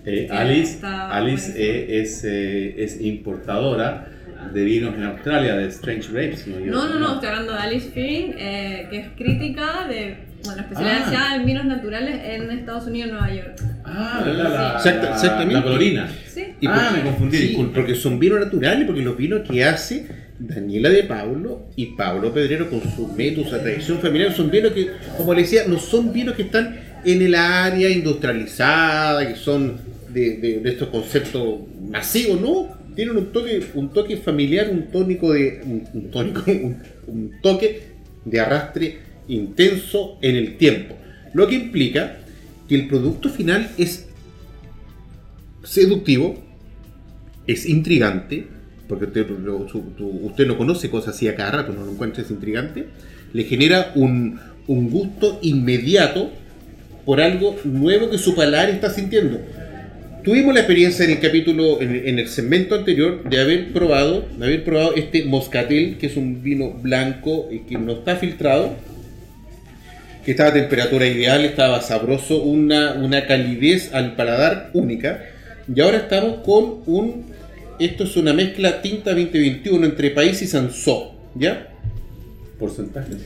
[0.05, 4.07] Eh, Sí, Alice, está Alice eh, es, eh, es importadora
[4.53, 6.45] de vinos en Australia, de Strange Grapes.
[6.47, 6.59] ¿no?
[6.59, 11.13] No, no, no, estoy hablando de Alice Fearing, eh, que es crítica de, bueno, especialidad
[11.15, 11.35] Ah.
[11.37, 13.55] en vinos naturales en Estados Unidos y Nueva York.
[13.85, 14.75] Ah, la, la, la, la-
[15.13, 15.53] exactamente.
[15.53, 16.09] La colorina.
[16.27, 16.43] Sí.
[16.59, 17.73] Y Ah, por- me confundí, sí, disculpa.
[17.75, 20.05] porque son vinos naturales, porque los vinos que hace
[20.47, 23.07] Daniela de Paulo y Pablo Pedrero con su
[23.43, 27.21] su tradición familiar, son vinos que, como le decía, no son vinos que están en
[27.21, 29.77] el área industrializada, que son
[30.13, 32.83] de, de- estos conceptos masivos, no.
[32.95, 35.61] Tienen un toque, un toque familiar, un tónico de.
[35.93, 36.43] un, tónico,
[37.07, 37.81] un toque
[38.25, 40.95] de arrastre intenso en el tiempo.
[41.33, 42.17] Lo que implica
[42.69, 44.07] que el producto final es
[45.63, 46.41] seductivo,
[47.47, 48.47] es intrigante,
[48.87, 52.23] porque usted lo, su- tu- usted conoce cosas así a cada rato, no lo encuentra
[52.23, 52.85] es intrigante,
[53.33, 56.31] le genera un, un gusto inmediato
[57.05, 59.39] por algo nuevo que su paladar está sintiendo.
[60.23, 64.45] tuvimos la experiencia en el capítulo, en, en el segmento anterior, de haber probado, de
[64.45, 68.73] haber probado este moscatel, que es un vino blanco y que no está filtrado,
[70.23, 75.21] que estaba a temperatura ideal, estaba sabroso, una, una calidez al paladar única.
[75.73, 77.25] Y ahora estamos con un,
[77.79, 81.67] esto es una mezcla tinta 2021 entre país y Sansó, ¿ya?
[82.59, 83.17] Porcentajes.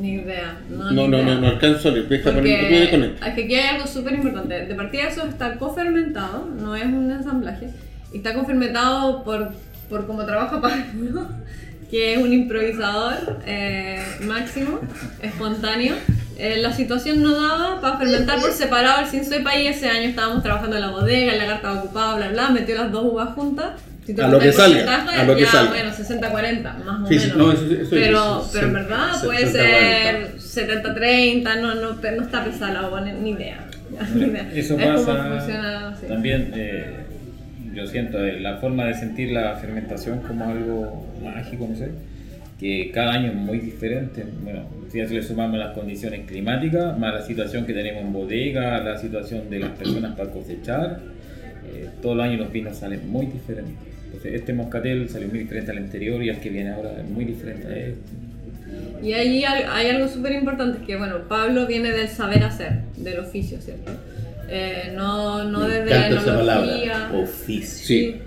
[0.00, 0.58] Ni idea.
[0.70, 1.34] No, No, ni no, idea.
[1.34, 3.26] no, no alcanzo a leer, deja poner de conecto.
[3.26, 4.66] es que aquí hay algo súper importante.
[4.66, 7.68] De partida eso está cofermentado, no es un ensamblaje.
[8.12, 9.52] Y está cofermentado por,
[9.90, 11.28] por cómo trabaja Pablo,
[11.90, 14.80] que es un improvisador eh, máximo,
[15.22, 15.94] espontáneo.
[16.36, 20.42] Eh, la situación no daba para fermentar por separado el cinsoepa y ese año estábamos
[20.42, 23.72] trabajando en la bodega, el lagar estaba ocupado, bla, bla, metió las dos uvas juntas.
[24.04, 25.70] Si te A lo que salga, porcentaje, a lo que ya, salga.
[25.70, 27.36] Bueno, 60-40, más o Sí, sí, menos.
[27.38, 30.38] no, eso, eso Pero, eso, pero en verdad puede 60-40.
[30.40, 33.64] ser 70-30, no, no, no está pesada la uva, ni, idea.
[34.14, 34.50] Ni idea.
[34.52, 37.03] Eso es pasa funciona también, eh,
[37.74, 41.90] yo siento, eh, la forma de sentir la fermentación como algo mágico, no sé,
[42.58, 44.24] que cada año es muy diferente.
[44.42, 48.12] Bueno, si a eso le sumamos las condiciones climáticas, más la situación que tenemos en
[48.12, 51.00] bodega, la situación de las personas para cosechar,
[51.66, 53.74] eh, todos los años los vinos salen muy diferentes.
[54.06, 57.24] Entonces, este moscatel salió muy diferente al anterior y al que viene ahora es muy
[57.24, 58.24] diferente a este.
[59.02, 63.60] Y ahí hay algo súper importante, que bueno, Pablo viene del saber hacer, del oficio,
[63.60, 63.92] ¿cierto?
[64.48, 66.92] Eh, no, no desde la esa enología.
[66.92, 67.86] palabra, oficio.
[67.86, 68.20] Sí.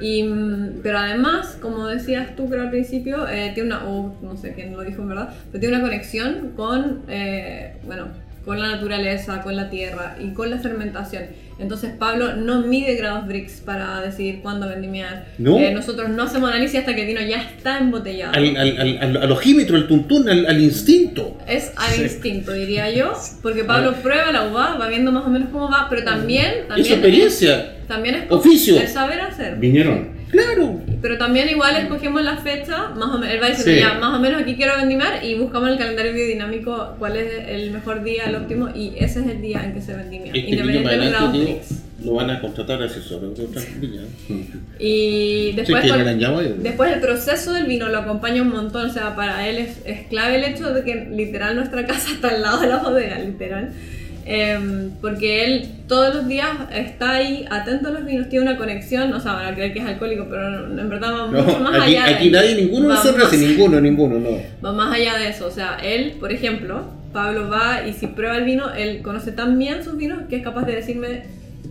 [0.00, 4.36] Y, mm, pero además, como decías tú creo al principio, eh, tiene una, o no
[4.36, 8.06] sé quién lo dijo en verdad, pero tiene una conexión con, eh, bueno,
[8.48, 11.24] con la naturaleza, con la tierra y con la fermentación.
[11.58, 15.26] Entonces Pablo no mide grados Brix para decidir cuándo vendimiar.
[15.36, 15.58] ¿No?
[15.58, 18.32] Eh, nosotros no hacemos análisis hasta que el vino ya está embotellado.
[18.32, 21.36] Al, al, al, al, al ojímetro, al tuntún, al, al instinto.
[21.46, 25.50] Es al instinto, diría yo, porque Pablo prueba la uva, va viendo más o menos
[25.52, 27.76] cómo va, pero también, Es también, experiencia.
[27.86, 28.80] también es Oficio.
[28.80, 29.56] el saber hacer.
[29.58, 30.16] Viñeron.
[30.30, 30.80] Claro.
[31.00, 33.78] Pero también igual escogemos la fecha, más o menos, él va diciendo Sí.
[33.80, 37.48] ya, más o menos aquí quiero vendimiar y buscamos en el calendario biodinámico cuál es
[37.48, 40.40] el mejor día, el óptimo y ese es el día en que se vendimia, Este
[40.50, 41.60] niño independiente para de
[42.04, 44.02] lo van a contratar asesor de otra viña.
[44.78, 45.96] Y Sí, después, yo.
[46.58, 50.06] después el proceso del vino lo acompaña un montón, o sea, para él es, es
[50.06, 53.72] clave el hecho de que literal nuestra casa está al lado de la bodega, literal.
[54.30, 59.10] Em, porque él todos los días está ahí atento a los vinos, tiene una conexión,
[59.14, 61.74] o sea, van a creer que es alcohólico, pero en verdad va No, mucho más
[61.80, 62.04] aquí, allá.
[62.04, 64.30] de- aquí nadie, ninguno de va nosotros más- hace ninguno, ninguno, no.
[64.62, 68.36] Va más allá de eso, o sea, él, por ejemplo, Pablo va y si prueba
[68.36, 71.22] el vino, él conoce tan bien sus vinos que es capaz de decirme,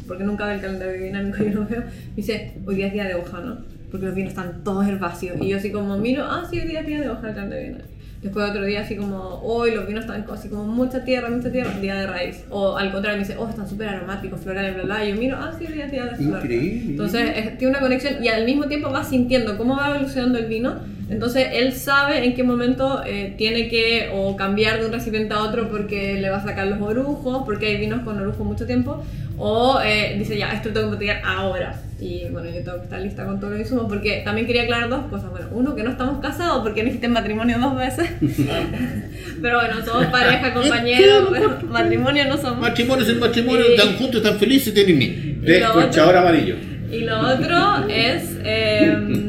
[0.08, 3.03] porque nunca ve el calendario dinámico y lo veo, me dice, hoy día es día
[3.03, 3.60] de hoja, ¿no?
[3.91, 5.38] Porque los vinos están todos herbáceos.
[5.41, 7.66] Y yo así como miro, ah, sí, hoy día es día de hoja el calendario
[7.68, 7.89] dinámico.
[8.22, 11.72] Después otro día así como, hoy los vinos están así como mucha tierra, mucha tierra,
[11.80, 12.43] día de raíz.
[12.49, 15.05] O al contrario, me dice, oh, están súper aromáticos, florales, bla, bla.
[15.05, 16.39] Y yo miro, ah, sí, día de flor.
[16.43, 16.91] Increíble.
[16.91, 20.45] Entonces es- tiene una conexión y al mismo tiempo va sintiendo cómo va evolucionando el
[20.47, 20.76] vino.
[21.09, 25.43] Entonces él sabe en qué momento eh, tiene que o cambiar de un recipiente a
[25.43, 29.01] otro porque le va a sacar los orujos, porque hay vinos con orujo mucho tiempo,
[29.38, 31.80] o eh, dice ya, esto lo tengo que embotellar ahora.
[32.00, 34.88] Y bueno, yo tengo que estar lista con todo lo insumos porque también quería aclarar
[34.89, 35.32] dos cosas.
[35.32, 38.08] Bueno, uno, que no estamos casados porque hiciste matrimonio dos veces.
[39.41, 42.60] pero bueno, somos pareja, compañeros, pero matrimonio no somos.
[42.62, 43.74] Matrimonio es el matrimonio, Sí.
[43.76, 45.41] están juntos, están felices y tienen niños.
[45.41, 46.56] De lo otro- escuchador amarillo.
[46.91, 48.24] Y lo otro es.
[48.43, 49.28] em,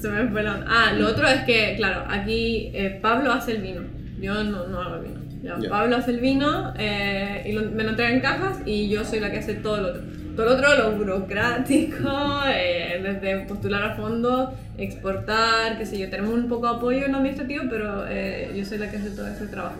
[0.00, 0.64] se me fue la.
[0.66, 3.82] Ah, lo otro es que, claro, aquí eh, Pablo hace el vino.
[4.20, 5.20] Yo no, no hago el vino.
[5.42, 5.68] Ya, Ya.
[5.70, 9.20] Pablo hace el vino eh, y lo- me lo entrega en cajas y yo soy
[9.20, 10.02] la que hace todo lo otro.
[10.36, 16.08] Todo lo otro, lo burocrático, eh, desde postular a fondo, exportar, qué sé yo.
[16.08, 19.10] Tenemos un poco de apoyo en lo administrativo, pero eh, yo soy la que hace
[19.10, 19.76] todo ese trabajo.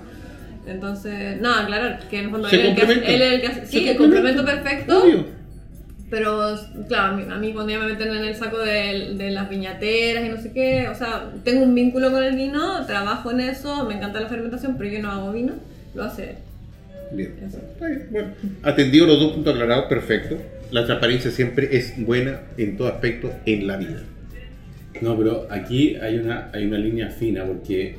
[0.66, 3.46] Entonces, nada, claro, que en el fondo él, es el que él es el que
[3.46, 3.66] hace.
[3.66, 5.02] Sí, el complemento perfecto.
[5.02, 5.42] Obvio.
[6.10, 10.26] Pero, claro, a mí, cuando ya me meten en el saco de, de las viñateras
[10.26, 13.86] y no sé qué, o sea, tengo un vínculo con el vino, trabajo en eso,
[13.86, 15.54] me encanta la fermentación, pero yo no hago vino,
[15.94, 16.36] lo hace.
[17.14, 17.32] Bien.
[17.46, 17.58] Eso.
[17.58, 18.28] Está bien, Bueno,
[18.62, 20.38] atendido los dos puntos aclarados, perfecto.
[20.70, 24.02] La transparencia siempre es buena en todo aspecto en la vida.
[25.00, 27.96] No, pero aquí hay una, hay una línea fina porque,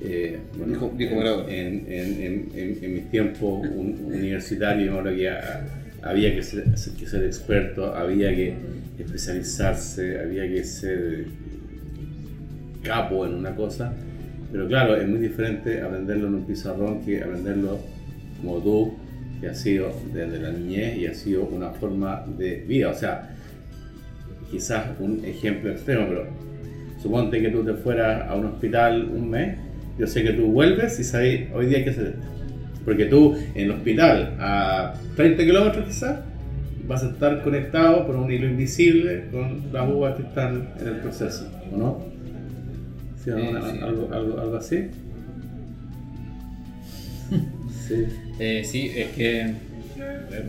[0.00, 5.30] eh, bueno, Dijo- dijo en, mis tiempos un- universitarios, yo creo que
[6.02, 6.64] había que ser,
[6.98, 8.54] que ser experto, había que
[8.98, 11.26] especializarse, había que ser
[12.82, 13.92] capo en una cosa,
[14.50, 17.78] pero claro, es muy diferente aprenderlo en un pizarrón que aprenderlo
[18.40, 18.94] como tú,
[19.40, 23.30] que ha sido desde la niñez y ha sido una forma de vida, o sea,
[24.50, 26.26] quizás un ejemplo extremo, pero
[27.00, 29.56] suponte que tú te fueras a un hospital un mes,
[29.98, 32.14] yo sé que tú vuelves y sabes hoy día qué hacer.
[32.84, 36.20] Porque tú en el hospital a 30 kilómetros quizás
[36.86, 40.96] vas a estar conectado por un hilo invisible con las uvas que están en el
[40.96, 42.04] proceso, ¿o no?
[43.22, 43.30] Sí.
[43.30, 44.88] Algo, algo, algo así.
[47.88, 48.06] Sí.
[48.42, 49.52] Eh, sí, es que,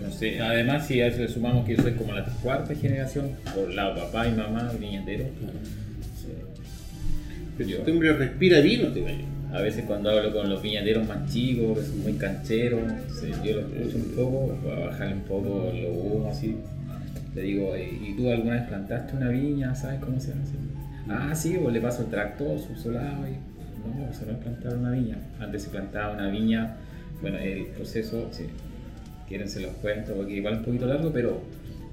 [0.01, 3.32] no sé, además si a eso le sumamos que yo soy como la cuarta generación,
[3.53, 5.25] por lado papá y mamá, viñatero.
[5.25, 6.27] Sí.
[7.57, 9.25] Pero Yo- este hombre respira vino, te gallo.
[9.51, 13.55] A veces cuando hablo con los viñateros más chicos, que son muy cancheros, entonces yo
[13.59, 16.55] los escucho un poco, para bajarle un poco los humos así.
[17.36, 19.75] Le digo, "Eh, ¿y tú alguna vez plantaste una viña?
[19.75, 20.53] ¿Sabes cómo se hace?
[21.09, 23.50] Ah, sí, pues le paso el tractor, su solado y...
[23.86, 25.17] No, eso no es plantar una viña.
[25.39, 26.75] Antes se plantaba una viña,
[27.21, 28.45] bueno, el proceso, si
[29.27, 31.41] quieren se los cuento porque igual es un poquito largo, pero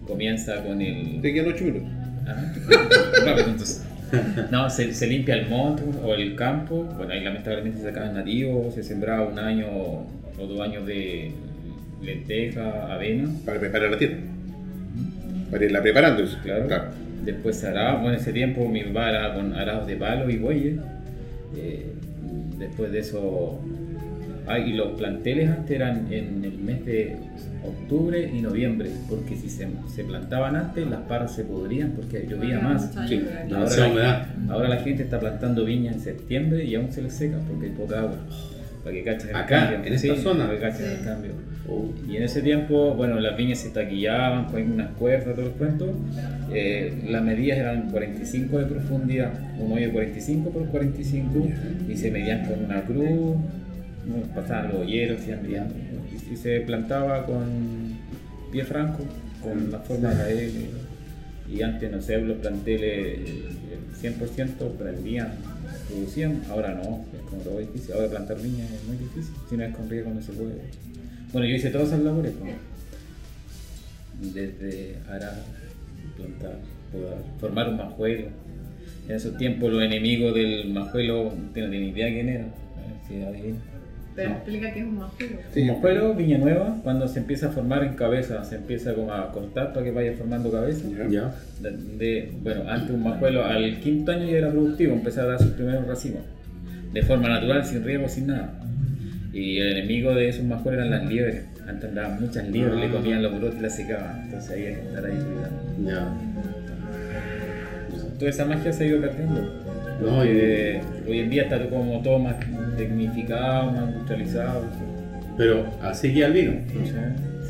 [0.07, 1.21] comienza con el...
[1.21, 1.89] Te quedan 8 minutos.
[2.27, 2.53] Ah,
[3.25, 3.85] rápido, entonces.
[4.51, 6.85] No, se, se limpia el monte o el campo.
[6.97, 11.33] Bueno, ahí lamentablemente se sacaban nativos, se sembraba un año o dos años de
[12.03, 14.17] lenteja, avena, Para preparar la tierra.
[15.51, 16.39] Para irla preparando eso.
[16.43, 16.67] claro.
[17.25, 20.39] Después se araba, bueno, en ese tiempo mi papá era con arados de palo y
[20.39, 20.77] bueyes.
[21.57, 21.93] Eh,
[22.59, 23.61] después de eso,
[24.47, 27.17] ah, y los planteles antes eran en el mes de
[27.67, 32.61] octubre y noviembre, porque si se, se plantaban antes, las parras se podrían porque llovía
[32.61, 32.93] más.
[33.09, 33.21] Sí.
[33.53, 34.27] Ahora esa la- humedad.
[34.49, 37.73] Ahora la gente está plantando viña en septiembre y aún se les seca porque hay
[37.73, 38.17] poca agua.
[38.83, 39.87] Para que cachen el Acá, cambio.
[39.89, 40.47] en esta Sí, zona.
[40.47, 41.33] Para que cachen el cambio.
[41.69, 41.93] Oh.
[42.09, 45.93] Y en ese tiempo, bueno, las viñas se taquillaban con unas cuerdas, todo el cuento.
[46.53, 51.47] Eh, las medidas eran 45 de profundidad, un hoyo 45 por 45,
[51.89, 53.37] y se medían con una cruz,
[54.35, 55.37] pasaban los hieros, se
[56.33, 57.99] y, se plantaba con
[58.51, 59.05] pie franco,
[59.43, 60.53] con la forma de la L.
[61.55, 63.45] Y antes, no sé, los planteles eh,
[64.03, 65.33] 100% prendían,
[65.89, 67.95] producían, ahora no, es como todo difícil.
[67.95, 70.61] Ahora plantar viña es muy difícil, si no es con riesgo no se puede.
[71.33, 72.53] Bueno, yo hice todas esas labores, como
[74.21, 75.43] desde arar,
[76.17, 76.59] plantar,
[76.93, 78.29] podar, formar un majuelo.
[79.09, 83.59] En esos tiempos los enemigos del majuelo no tienen idea quién adivina.
[84.19, 84.37] Pero No.
[84.37, 85.37] explica que es un majuelo.
[85.55, 85.61] Sí.
[85.61, 89.31] Un majuelo, viña nueva, cuando se empieza a formar en cabeza, se empieza como a
[89.31, 90.89] cortar para que vaya formando cabeza.
[91.09, 91.33] Ya.
[91.61, 95.39] De, de- bueno, antes un majuelo al quinto año ya era productivo, empezaba a dar
[95.43, 96.23] sus primeros racimos.
[96.93, 98.55] De forma natural, sin riego, sin nada.
[99.33, 101.45] Y el enemigo de esos majuelos eran las liebres.
[101.69, 104.23] Antes andaban muchas liebres, le comían los brotes y las secaban.
[104.25, 105.91] Entonces ahí hay que estar ahí cuidando.
[105.91, 106.13] Ya.
[108.19, 109.68] Toda esa magia se ha ido perdiendo.
[110.01, 112.37] No, hoy en día está como todo más
[112.77, 114.65] tecnificado, más industrializado.
[115.37, 116.53] Pero así guía el vino.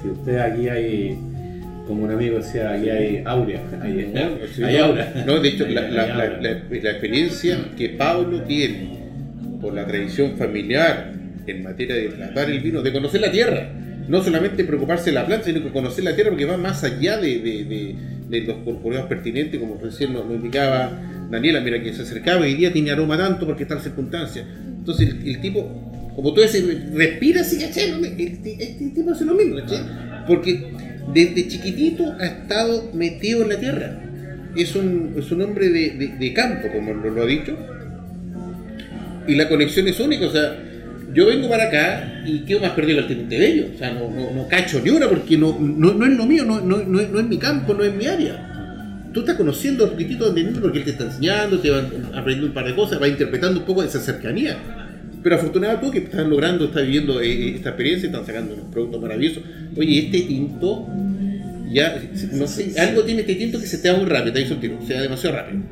[0.01, 1.19] Si usted aquí hay,
[1.87, 3.61] como un amigo decía, aquí hay aurea.
[3.83, 4.13] Hay,
[4.55, 5.13] Sí, hay no, aura.
[5.27, 6.41] No, de hecho, Hay- la, hay la- la- aura.
[6.41, 8.99] la- la experiencia que Pablo tiene
[9.61, 11.13] por la tradición familiar
[11.47, 13.69] en materia de tratar el vino, de conocer la tierra,
[14.07, 17.17] no solamente preocuparse de la planta, sino que conocer la tierra porque va más allá
[17.19, 17.95] de, de- de-
[18.29, 20.91] de los corporeos pertinentes, como recién nos lo indicaba
[21.31, 24.47] Daniela, mira que se acercaba y hoy día tiene aroma tanto porque tal circunstancia.
[24.79, 26.65] Entonces el, tipo, como tú dices,
[26.95, 27.91] respira así, ¿cachai?
[27.93, 29.81] No, Este, este tipo hace lo mismo, ¿cachai?
[30.27, 30.73] Porque
[31.13, 34.01] desde chiquitito ha estado metido en la tierra.
[34.57, 37.57] Es un, es un hombre de, de- campo, como lo, ha dicho.
[39.27, 40.57] Y la conexión es única, o sea,
[41.13, 43.67] yo vengo para acá y quedo más perdido que el bello.
[43.75, 46.45] O sea, no, no, no cacho ni una porque no, no, no es lo mío,
[46.47, 48.58] no, no es mi campo, no es mi área.
[49.13, 52.47] Tú estás conociendo a poquitito de Nino porque él te está enseñando, te va aprendiendo
[52.47, 54.57] un par de cosas, va interpretando un poco esa cercanía.
[55.23, 59.01] Pero afortunado tú que estás logrando, estás viviendo eh, esta experiencia, están sacando unos productos
[59.01, 59.43] maravillosos.
[59.77, 60.87] Oye, este tinto,
[61.73, 62.01] ya,
[62.33, 64.61] no sé, algo tiene este tinto que se te da muy rápido, te dice un
[64.61, 65.63] tiro, se da demasiado rápido.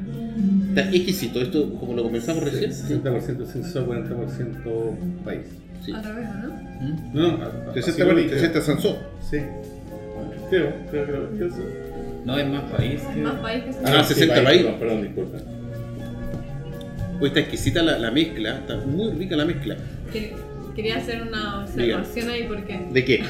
[0.68, 2.70] Está exquisito, esto como lo comenzamos recién.
[2.72, 5.40] 60% sensor, 40% país.
[5.84, 5.92] Sí.
[5.92, 6.48] Vez, ¿no?
[6.80, 7.14] ¿Mm?
[7.14, 8.98] No, no, a- 60, así lo vi, 60 Sansó.
[9.30, 9.38] Sí.
[10.50, 11.28] Creo, creo, creo.
[11.36, 11.56] creo sí.
[12.26, 13.00] No es más país.
[13.00, 14.62] Es que- más país que Ah, sí, 60 país.
[14.62, 15.38] Perdón, perdón, disculpa.
[17.18, 19.76] Pues está exquisita la, la mezcla, está muy rica la mezcla.
[20.12, 20.34] Que-
[20.74, 23.24] Quería hacer una observación ahí porque, ¿De qué?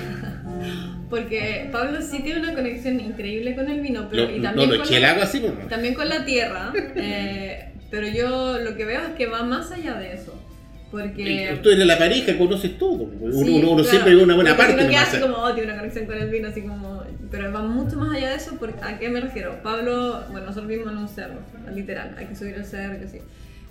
[1.10, 4.70] porque Pablo sí tiene una conexión increíble con el vino, pero Lo- y no, también,
[4.70, 5.66] lo con eché el la, agua así, pues, no.
[5.68, 6.72] también con la tierra.
[6.96, 10.42] eh, pero yo lo que veo es que va más allá de eso.
[10.90, 13.04] Porque Tú eres la pareja, conoces todo.
[13.20, 13.84] Uno, Sí, uno- uno claro.
[13.84, 14.82] siempre ve una buena parte.
[14.82, 17.02] No queda así como, oh, tiene una conexión con el vino, así como.
[17.30, 18.56] Pero va mucho más allá de eso.
[18.58, 19.62] Porque, ¿A qué me refiero?
[19.62, 21.40] Pablo, bueno, nosotros vivimos en un cerro,
[21.74, 23.18] literal, hay que subir el cerro, que sí.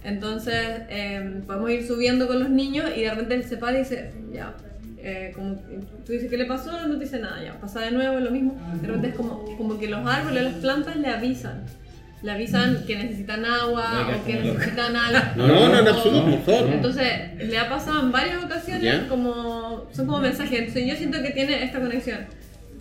[0.03, 3.79] Entonces, eh, podemos ir subiendo con los niños y de repente él se para y
[3.79, 4.53] dice, ya.
[4.99, 5.55] eh, como
[6.05, 6.71] tú dices, ¿qué le pasó?
[6.87, 7.59] No te dice nada, ya.
[7.59, 8.55] Pasa de nuevo, lo mismo.
[8.81, 11.63] De repente es como, como que los árboles, las plantas le avisan.
[12.21, 15.19] le avisan que necesitan agua Oiga, o que necesitan algo.
[15.37, 16.73] No, no, no, en absoluto, por favor.
[16.73, 19.07] Entonces, le ha pasado en varias ocasiones ¿Ya?
[19.07, 19.87] como.
[19.91, 20.59] Son como mensajes.
[20.59, 22.19] Entonces, yo siento que tiene esta conexión.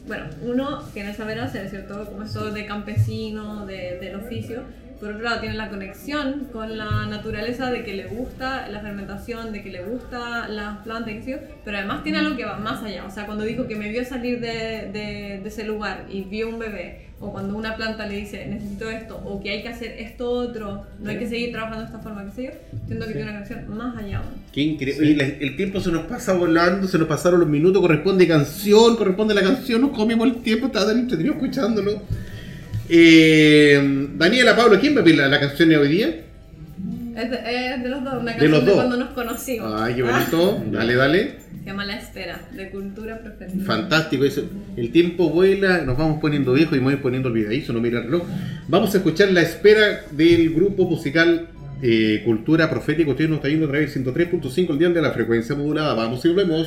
[0.06, 2.04] Bueno, uno tiene saber hacer, ¿cierto?
[2.04, 4.64] Como esto de campesino, de, del oficio.
[5.00, 9.52] Por otro lado, tiene la conexión con la naturaleza de que le gusta la fermentación,
[9.52, 11.14] de que le gusta las plantas,
[11.64, 13.04] pero además tiene algo que va más allá.
[13.04, 16.48] O sea, cuando dijo que me vio salir de, de- de ese lugar y vio
[16.48, 19.94] un bebé, o cuando una planta le dice necesito esto, o que hay que hacer
[19.98, 22.50] esto otro, no hay que seguir trabajando de esta forma, qué sé yo,
[22.86, 24.28] siento que tiene una conexión más allá aún.
[24.52, 25.16] Qué increíble.
[25.16, 29.34] La- el tiempo se nos pasa volando, se nos pasaron los minutos, corresponde canción, corresponde
[29.34, 32.02] la canción, nos comimos el tiempo, estaba tan entretenido escuchándolo.
[32.88, 36.20] Eh, Daniela, Pablo, ¿quién va a pedir la, la canción de hoy día?
[37.16, 37.36] Es de,
[37.74, 38.74] es de los dos, una De canción de, los dos.
[38.74, 39.80] cuando nos conocimos.
[39.80, 40.62] Ay, qué bonito.
[40.70, 41.34] Dale, dale.
[41.62, 43.64] Se llama La Espera, de Cultura Profética.
[43.64, 44.42] Fantástico eso.
[44.76, 48.24] El tiempo vuela, nos vamos poniendo viejos y voy poniendo olvidadizo, no mira el reloj.
[48.68, 51.48] Vamos a escuchar la espera del grupo musical
[51.80, 53.10] eh, Cultura Profética.
[53.10, 55.94] Ustedes nos está yendo a través del 103.5 el día de la frecuencia modulada.
[55.94, 56.66] Vamos y volvemos.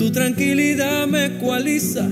[0.00, 2.08] tu tranquilidad me ecualiza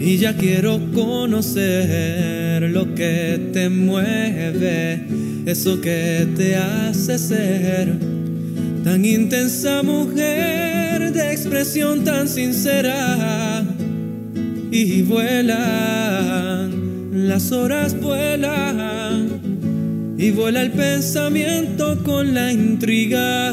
[0.00, 5.04] y ya quiero conocer lo que te mueve,
[5.44, 7.98] eso que te hace ser
[8.82, 13.62] tan intensa mujer de expresión tan sincera.
[14.70, 16.70] Y vuelan,
[17.28, 19.28] las horas vuelan
[20.16, 23.52] y vuela el pensamiento con la intriga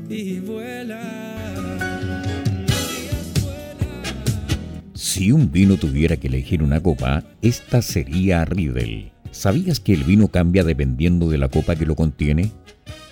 [0.08, 2.24] y vuelan.
[4.94, 9.12] Si un vino tuviera que elegir una copa, esta sería Riedel.
[9.30, 12.50] ¿Sabías que el vino cambia dependiendo de la copa que lo contiene?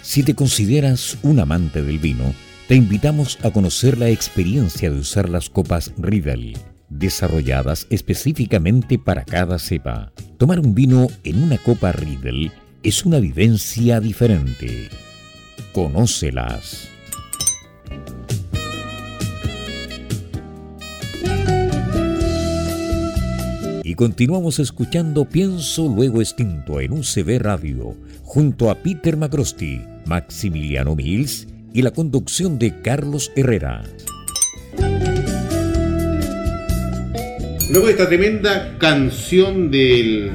[0.03, 2.35] Si te consideras un amante del vino,
[2.67, 6.57] te invitamos a conocer la experiencia de usar las copas Riedel,
[6.99, 10.13] desarrolladas específicamente para cada cepa.
[10.39, 14.89] Tomar un vino en una copa Riedel es una vivencia diferente.
[15.73, 16.93] Conócelas.
[23.93, 31.47] y continuamos escuchando Pienso Luego Extinto en UCB Radio, junto a Peter Macrosti, Maximiliano Mills
[31.75, 33.83] y la conducción de Carlos Herrera.
[37.73, 40.31] Luego de esta tremenda canción del,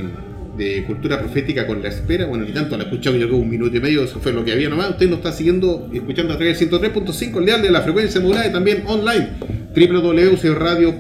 [0.58, 3.78] de cultura profética con la espera, bueno, ni tanto la he yo creo un minuto
[3.78, 4.90] y medio, eso fue lo que había nomás.
[4.90, 8.52] Usted nos está siguiendo, escuchando a través del 103.5, leal de la frecuencia modulada y
[8.52, 9.34] también online,
[9.76, 10.96] www.radio.cl,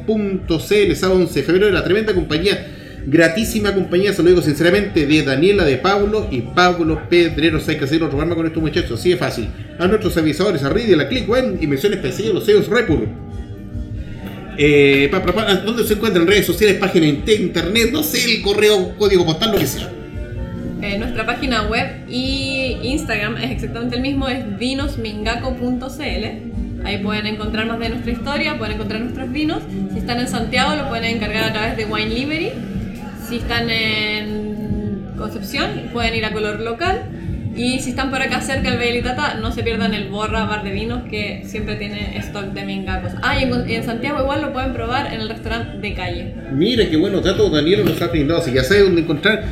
[0.95, 2.67] sábado 11 de febrero, la tremenda compañía,
[3.07, 7.67] gratísima compañía, se lo digo sinceramente, de Daniela, de Pablo y Pablo Pedreros.
[7.67, 9.49] Hay que hacer otro programa con estos muchachos, así de fácil.
[9.79, 13.26] A nuestros avisadores, a Ridy, a la ClickWeb y menciones especiales, los CEOs Repur.
[14.57, 15.11] Eh,
[15.65, 17.89] ¿Dónde se encuentran redes sociales, páginas de internet?
[17.91, 19.89] No sé, el correo, código postal, lo que sea.
[20.81, 26.85] Eh, nuestra página web y Instagram es exactamente el mismo, es vinosmingaco.cl.
[26.85, 29.63] Ahí pueden encontrar más de nuestra historia, pueden encontrar nuestros vinos.
[29.91, 32.51] Si están en Santiago lo pueden encargar a través de Wine Livery.
[33.27, 34.47] Si están en
[35.17, 37.16] Concepción pueden ir a Color Local.
[37.57, 40.71] Y si están por acá cerca del Bailitata, no se pierdan el Borra Bar de
[40.71, 43.13] Vinos que siempre tiene stock de mingacos.
[43.23, 46.33] Ah, y en, y en Santiago igual lo pueden probar en el restaurante de calle.
[46.53, 48.41] Mira qué bueno dato Daniel nos ha brindado.
[48.41, 49.43] Si ya sabe dónde encontrar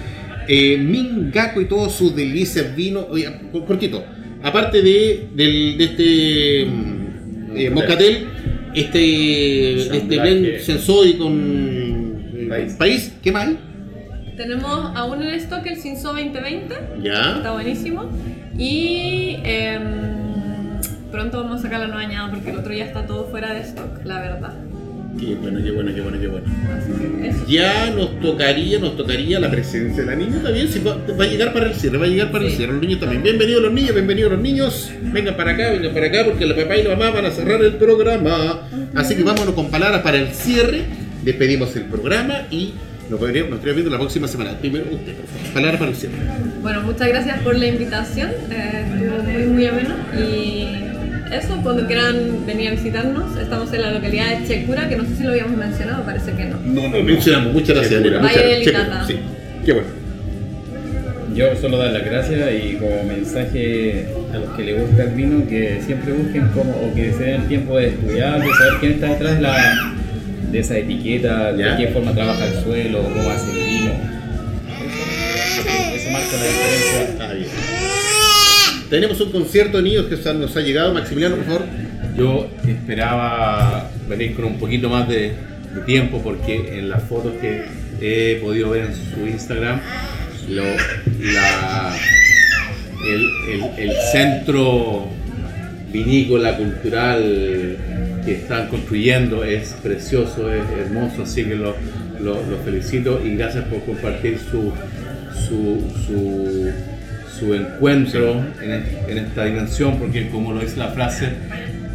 [0.47, 3.07] eh, Mingaco y todos sus delicias vino.
[3.09, 3.27] Oye,
[3.65, 4.03] cortito.
[4.43, 8.27] Aparte de, del- de este mm, eh, moscatel,
[8.75, 12.73] este, este blend Sensoy con eh, País.
[12.73, 13.13] país.
[13.23, 13.57] ¿Qué más hay?
[14.35, 16.75] Tenemos aún en stock el Cinso 2020.
[17.01, 17.37] Ya.
[17.37, 18.09] Está buenísimo.
[18.57, 20.79] Y em,
[21.11, 23.61] pronto vamos a sacar la nueva añada porque el otro ya está todo fuera de
[23.61, 24.53] stock, la verdad.
[25.17, 26.45] Qué bueno, qué bueno, qué bueno, qué bueno.
[27.47, 30.67] Ya nos tocaría, nos tocaría la presencia de la niña también.
[30.67, 32.73] Si va, va a llegar para el cierre, va a llegar para el cierre.
[32.73, 33.23] Los niños también.
[33.23, 34.91] Bienvenidos los niños, bienvenidos los niños.
[35.01, 37.63] Vengan para acá, vengan para acá, porque la papá y la mamá van a cerrar
[37.63, 38.67] el programa.
[38.95, 40.81] Así que vámonos con palabras para el cierre.
[41.23, 42.73] Despedimos el programa y
[43.09, 44.57] nos estaremos viendo la próxima semana.
[44.57, 45.53] Primero usted, por favor.
[45.53, 46.15] Palabras para el cierre.
[46.61, 48.29] Bueno, muchas gracias por la invitación.
[48.51, 49.95] eh, estuvo muy, muy ameno.
[50.17, 50.67] Y
[51.31, 55.15] eso, cuando quieran venir a visitarnos, estamos en la localidad de Checura, que no sé
[55.17, 56.59] si lo habíamos mencionado, parece que no.
[56.65, 57.53] No, no mencionamos.
[57.53, 58.01] Muchas gracias.
[58.01, 58.59] Muchas Valle gracias.
[58.59, 59.07] del Itata.
[59.07, 59.19] Sí,
[59.65, 59.87] qué bueno.
[61.35, 65.45] Yo solo dar las gracias y como mensaje a los que les gusta el vino,
[65.49, 68.91] que siempre busquen cómo, o que se den el tiempo de estudiar, de saber quién
[68.93, 69.94] está detrás de, la,
[70.55, 71.75] de esa etiqueta, Ya.
[71.75, 73.91] de qué forma trabaja el suelo, cómo hace el vino.
[73.91, 77.27] Eso, eso marca la diferencia.
[77.27, 77.49] Ah, bien.
[78.89, 80.93] Tenemos un concierto de niños que nos ha llegado.
[80.93, 81.65] Maximiliano, por favor.
[82.17, 85.33] Yo esperaba venir con un poquito más de,
[85.73, 87.63] de tiempo porque en las fotos que
[87.99, 89.81] he podido ver en su Instagram,
[90.47, 91.97] lo- la-
[93.05, 95.09] el, el- el centro
[95.91, 97.77] vinícola cultural
[98.25, 101.75] que están construyendo es precioso, es hermoso, así que lo,
[102.19, 104.73] lo- lo felicito y gracias por compartir su,
[105.47, 106.71] su, su,
[107.39, 111.29] su encuentro en, es- en esta dimensión, porque como lo dice la frase,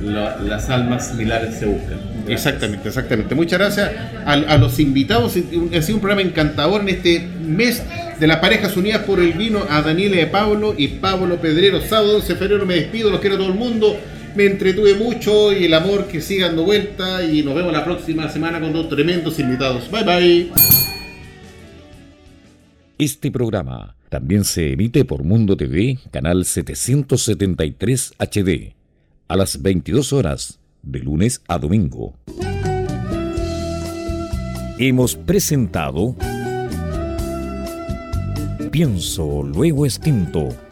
[0.03, 1.99] la- las almas similares se buscan.
[2.26, 2.47] Gracias.
[2.47, 3.35] Exactamente, exactamente.
[3.35, 3.91] Muchas gracias
[4.24, 5.35] a, a los invitados.
[5.37, 7.83] Ha sido un programa encantador en este mes
[8.20, 11.81] de las parejas unidas por el vino a Daniela de Pablo y Pablo Pedrero.
[11.81, 13.97] Sábado 11 de febrero me despido, los quiero a todo el mundo.
[14.35, 17.24] Me entretuve mucho y el amor que siga dando vuelta.
[17.24, 19.91] Y nos vemos la próxima semana con dos tremendos invitados.
[19.91, 20.53] Bye bye.
[22.99, 28.74] Este programa también se emite por Mundo TV, canal 773 HD,
[29.28, 32.14] a las 22 horas, de lunes a domingo.
[34.78, 36.16] Hemos presentado
[38.70, 40.49] Pienso, luego extinto,